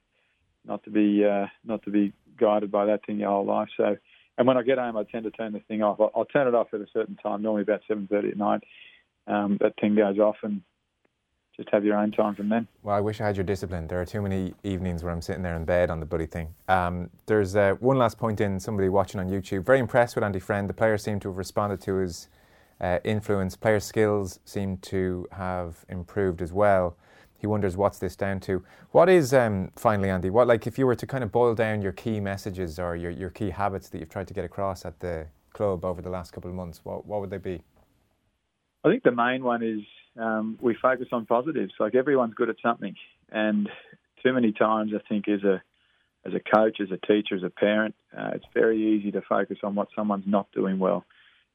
not 0.66 0.82
to 0.84 0.90
be 0.90 1.24
uh, 1.24 1.46
not 1.64 1.82
to 1.84 1.90
be 1.90 2.12
guided 2.38 2.70
by 2.70 2.86
that 2.86 3.06
thing 3.06 3.18
your 3.18 3.30
whole 3.30 3.46
life. 3.46 3.68
So, 3.76 3.96
and 4.36 4.46
when 4.46 4.56
I 4.56 4.62
get 4.62 4.78
home, 4.78 4.96
I 4.96 5.04
tend 5.04 5.24
to 5.24 5.30
turn 5.30 5.52
the 5.52 5.60
thing 5.60 5.82
off. 5.82 6.00
I'll, 6.00 6.10
I'll 6.14 6.24
turn 6.24 6.48
it 6.48 6.54
off 6.54 6.68
at 6.74 6.80
a 6.80 6.86
certain 6.92 7.16
time, 7.16 7.42
normally 7.42 7.62
about 7.62 7.82
seven 7.86 8.08
thirty 8.08 8.30
at 8.30 8.36
night. 8.36 8.64
Um, 9.28 9.58
that 9.60 9.74
thing 9.80 9.94
goes 9.94 10.18
off, 10.18 10.36
and 10.42 10.62
just 11.56 11.68
have 11.70 11.84
your 11.84 11.96
own 11.96 12.12
time 12.12 12.34
from 12.34 12.48
then. 12.48 12.68
Well, 12.82 12.94
I 12.94 13.00
wish 13.00 13.20
I 13.20 13.26
had 13.26 13.36
your 13.36 13.44
discipline. 13.44 13.86
There 13.86 14.00
are 14.00 14.04
too 14.04 14.20
many 14.20 14.54
evenings 14.62 15.02
where 15.02 15.12
I'm 15.12 15.22
sitting 15.22 15.42
there 15.42 15.56
in 15.56 15.64
bed 15.64 15.90
on 15.90 16.00
the 16.00 16.06
bloody 16.06 16.26
thing. 16.26 16.54
Um, 16.68 17.10
there's 17.26 17.56
uh, 17.56 17.74
one 17.80 17.96
last 17.96 18.18
point 18.18 18.40
in 18.40 18.60
somebody 18.60 18.88
watching 18.88 19.20
on 19.20 19.28
YouTube. 19.28 19.64
Very 19.64 19.78
impressed 19.78 20.14
with 20.14 20.24
Andy 20.24 20.38
Friend. 20.38 20.68
The 20.68 20.74
players 20.74 21.02
seem 21.02 21.18
to 21.20 21.28
have 21.28 21.38
responded 21.38 21.80
to 21.82 21.94
his 21.96 22.28
uh, 22.80 22.98
influence. 23.04 23.56
Player 23.56 23.80
skills 23.80 24.38
seem 24.44 24.76
to 24.78 25.26
have 25.32 25.84
improved 25.88 26.42
as 26.42 26.52
well. 26.52 26.96
He 27.38 27.46
wonders 27.46 27.76
what's 27.76 27.98
this 27.98 28.16
down 28.16 28.40
to. 28.40 28.62
What 28.92 29.08
is 29.08 29.32
um, 29.32 29.70
finally, 29.76 30.10
Andy? 30.10 30.30
What 30.30 30.46
like 30.46 30.66
if 30.66 30.78
you 30.78 30.86
were 30.86 30.94
to 30.94 31.06
kind 31.06 31.22
of 31.22 31.32
boil 31.32 31.54
down 31.54 31.82
your 31.82 31.92
key 31.92 32.20
messages 32.20 32.78
or 32.78 32.96
your, 32.96 33.10
your 33.10 33.30
key 33.30 33.50
habits 33.50 33.88
that 33.90 33.98
you've 33.98 34.08
tried 34.08 34.28
to 34.28 34.34
get 34.34 34.44
across 34.44 34.84
at 34.84 35.00
the 35.00 35.26
club 35.52 35.84
over 35.84 36.02
the 36.02 36.10
last 36.10 36.32
couple 36.32 36.50
of 36.50 36.56
months? 36.56 36.80
What 36.82 37.06
what 37.06 37.20
would 37.20 37.30
they 37.30 37.38
be? 37.38 37.62
I 38.84 38.88
think 38.88 39.02
the 39.02 39.12
main 39.12 39.42
one 39.42 39.62
is 39.62 39.80
um, 40.18 40.58
we 40.60 40.74
focus 40.74 41.08
on 41.12 41.26
positives. 41.26 41.72
Like 41.78 41.94
everyone's 41.94 42.34
good 42.34 42.50
at 42.50 42.56
something, 42.62 42.94
and 43.30 43.68
too 44.22 44.32
many 44.32 44.52
times 44.52 44.92
I 44.94 45.06
think 45.08 45.28
as 45.28 45.42
a 45.44 45.62
as 46.26 46.34
a 46.34 46.40
coach, 46.40 46.80
as 46.80 46.90
a 46.90 47.06
teacher, 47.06 47.36
as 47.36 47.44
a 47.44 47.50
parent, 47.50 47.94
uh, 48.16 48.30
it's 48.34 48.46
very 48.52 48.96
easy 48.96 49.12
to 49.12 49.22
focus 49.22 49.58
on 49.62 49.76
what 49.76 49.88
someone's 49.94 50.24
not 50.26 50.50
doing 50.52 50.78
well. 50.78 51.04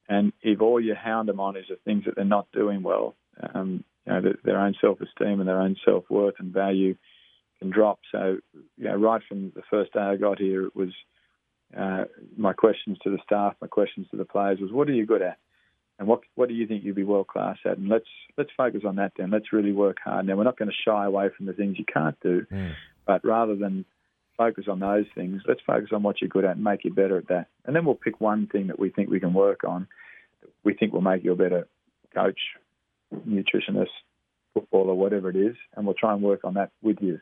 And 0.08 0.32
if 0.42 0.62
all 0.62 0.80
you 0.80 0.96
hound 0.96 1.28
them 1.28 1.40
on 1.42 1.58
is 1.58 1.66
the 1.70 1.78
things 1.84 2.06
that 2.06 2.16
they're 2.16 2.26
not 2.26 2.48
doing 2.54 2.82
well, 2.82 3.16
um, 3.54 3.84
you 4.06 4.14
know, 4.14 4.34
their 4.44 4.60
own 4.60 4.76
self-esteem 4.80 5.40
and 5.40 5.48
their 5.48 5.62
own 5.62 5.76
self-worth 5.86 6.36
and 6.40 6.54
value 6.54 6.96
can 7.60 7.70
drop. 7.70 8.00
So, 8.12 8.38
you 8.78 8.86
know, 8.86 8.96
right 8.96 9.22
from 9.28 9.52
the 9.56 9.62
first 9.70 9.94
day 9.94 10.00
I 10.00 10.16
got 10.16 10.40
here, 10.40 10.66
it 10.66 10.76
was 10.76 10.90
uh, 11.78 12.06
my 12.38 12.54
questions 12.54 12.98
to 13.04 13.10
the 13.10 13.20
staff, 13.24 13.56
my 13.62 13.68
questions 13.68 14.08
to 14.12 14.18
the 14.18 14.26
players 14.26 14.60
was, 14.60 14.72
what 14.72 14.90
are 14.90 14.94
you 14.94 15.06
good 15.06 15.22
at? 15.22 15.38
And 16.02 16.08
what 16.08 16.22
what 16.34 16.50
do 16.50 16.56
you 16.56 16.66
think 16.66 16.84
you'd 16.84 16.96
be 16.96 17.04
world 17.04 17.28
class 17.28 17.58
at? 17.64 17.78
And 17.78 17.88
let's 17.88 18.08
let's 18.36 18.50
focus 18.58 18.82
on 18.88 18.96
that 18.96 19.12
then. 19.18 19.30
Let's 19.30 19.54
really 19.54 19.72
work 19.72 19.98
hard. 20.04 20.26
Now 20.26 20.36
we're 20.36 20.46
not 20.46 20.58
going 20.58 20.72
to 20.72 20.76
shy 20.84 21.06
away 21.06 21.30
from 21.38 21.46
the 21.46 21.54
things 21.54 21.78
you 21.78 21.86
can't 21.86 22.20
do, 22.22 22.44
mm. 22.52 22.74
but 23.06 23.24
rather 23.24 23.56
than 23.56 23.86
focus 24.36 24.66
on 24.68 24.80
those 24.80 25.06
things, 25.14 25.44
let's 25.48 25.62
focus 25.62 25.90
on 25.94 26.02
what 26.02 26.20
you're 26.20 26.28
good 26.28 26.44
at 26.44 26.56
and 26.56 26.64
make 26.64 26.86
you 26.86 26.92
better 26.92 27.20
at 27.20 27.28
that. 27.28 27.50
And 27.66 27.76
then 27.76 27.86
we'll 27.86 27.94
pick 27.94 28.20
one 28.20 28.48
thing 28.48 28.66
that 28.68 28.80
we 28.80 28.90
think 28.90 29.12
we 29.12 29.20
can 29.20 29.36
work 29.36 29.64
on. 29.64 29.88
We 30.64 30.74
think 30.74 30.92
will 30.92 31.02
make 31.02 31.24
you 31.24 31.34
a 31.34 31.36
better 31.36 31.68
coach, 32.16 32.40
nutritionist, 33.14 33.94
footballer, 34.56 34.96
whatever 34.96 35.30
it 35.30 35.36
is, 35.36 35.56
and 35.76 35.86
we'll 35.86 35.94
try 35.94 36.14
and 36.14 36.24
work 36.24 36.40
on 36.44 36.56
that 36.56 36.72
with 36.82 36.98
you. 37.00 37.20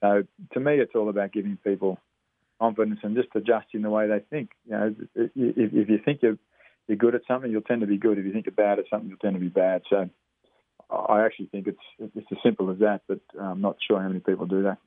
So 0.00 0.22
to 0.52 0.60
me, 0.60 0.78
it's 0.78 0.94
all 0.94 1.08
about 1.08 1.32
giving 1.32 1.58
people 1.64 1.98
confidence 2.60 3.00
and 3.02 3.16
just 3.16 3.30
adjusting 3.34 3.82
the 3.82 3.90
way 3.90 4.06
they 4.06 4.20
think. 4.30 4.50
You 4.66 4.72
know, 4.72 4.94
if, 5.16 5.30
if 5.34 5.88
you 5.88 5.98
think 6.04 6.20
you're 6.22 6.38
you're 6.88 6.96
good 6.96 7.14
at 7.14 7.22
something, 7.26 7.50
you'll 7.50 7.62
tend 7.62 7.80
to 7.80 7.86
be 7.86 7.98
good. 7.98 8.18
If 8.18 8.24
you 8.24 8.32
think 8.32 8.46
you're 8.46 8.54
bad 8.54 8.78
at 8.78 8.86
something, 8.90 9.08
you'll 9.08 9.18
tend 9.18 9.34
to 9.34 9.40
be 9.40 9.48
bad. 9.48 9.82
So 9.90 10.08
I 10.90 11.24
actually 11.24 11.46
think 11.46 11.66
it's 11.66 12.12
it's 12.14 12.26
as 12.30 12.38
simple 12.42 12.70
as 12.70 12.78
that, 12.78 13.02
but 13.08 13.20
I'm 13.40 13.60
not 13.60 13.76
sure 13.86 14.00
how 14.00 14.08
many 14.08 14.20
people 14.20 14.46
do 14.46 14.62
that. 14.64 14.78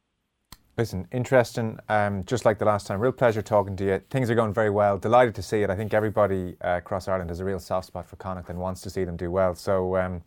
Listen, 0.78 1.10
interesting. 1.12 1.78
Um, 1.90 2.24
just 2.24 2.46
like 2.46 2.58
the 2.58 2.64
last 2.64 2.88
time, 2.88 3.02
real 3.02 3.12
pleasure 3.12 3.42
talking 3.42 3.76
to 3.76 3.86
you. 3.86 4.02
Things 4.10 4.30
are 4.30 4.36
going 4.36 4.54
very 4.54 4.70
well. 4.70 4.98
Delighted 4.98 5.36
to 5.36 5.42
see 5.42 5.62
it. 5.62 5.70
I 5.70 5.76
think 5.76 5.94
everybody 5.94 6.56
uh, 6.64 6.78
across 6.78 7.10
Ireland 7.10 7.32
has 7.32 7.42
a 7.42 7.46
real 7.46 7.60
soft 7.60 7.88
spot 7.88 8.08
for 8.08 8.16
Connacht 8.16 8.50
and 8.50 8.58
wants 8.58 8.80
to 8.84 8.90
see 8.90 9.04
them 9.04 9.18
do 9.18 9.30
well. 9.30 9.56
So 9.56 9.98
um, 9.98 10.22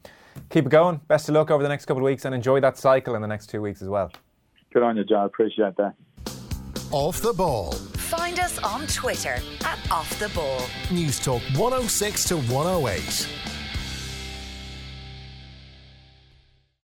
keep 0.51 0.67
it 0.67 0.69
going. 0.69 1.01
Best 1.09 1.31
of 1.31 1.37
luck 1.37 1.51
over 1.51 1.63
the 1.63 1.71
next 1.71 1.87
couple 1.87 2.03
of 2.03 2.05
weeks 2.05 2.27
and 2.27 2.35
enjoy 2.35 2.61
that 2.61 2.77
cycle 2.77 3.15
in 3.15 3.23
the 3.23 3.29
next 3.29 3.49
two 3.49 3.63
weeks 3.63 3.81
as 3.81 3.89
well. 3.89 4.13
Good 4.75 4.83
on 4.83 4.99
you, 4.99 5.05
Joe. 5.05 5.25
Appreciate 5.25 5.77
that. 5.77 5.95
Off 6.93 7.23
the 7.23 7.33
ball. 7.33 7.73
Find 7.97 8.39
us 8.39 8.59
on 8.59 8.87
Twitter 8.87 9.39
at 9.65 9.79
Off 9.91 10.19
the 10.19 10.29
Ball. 10.29 10.59
Newstalk 10.91 11.41
106 11.57 12.25
to 12.29 12.37
108. 12.37 13.52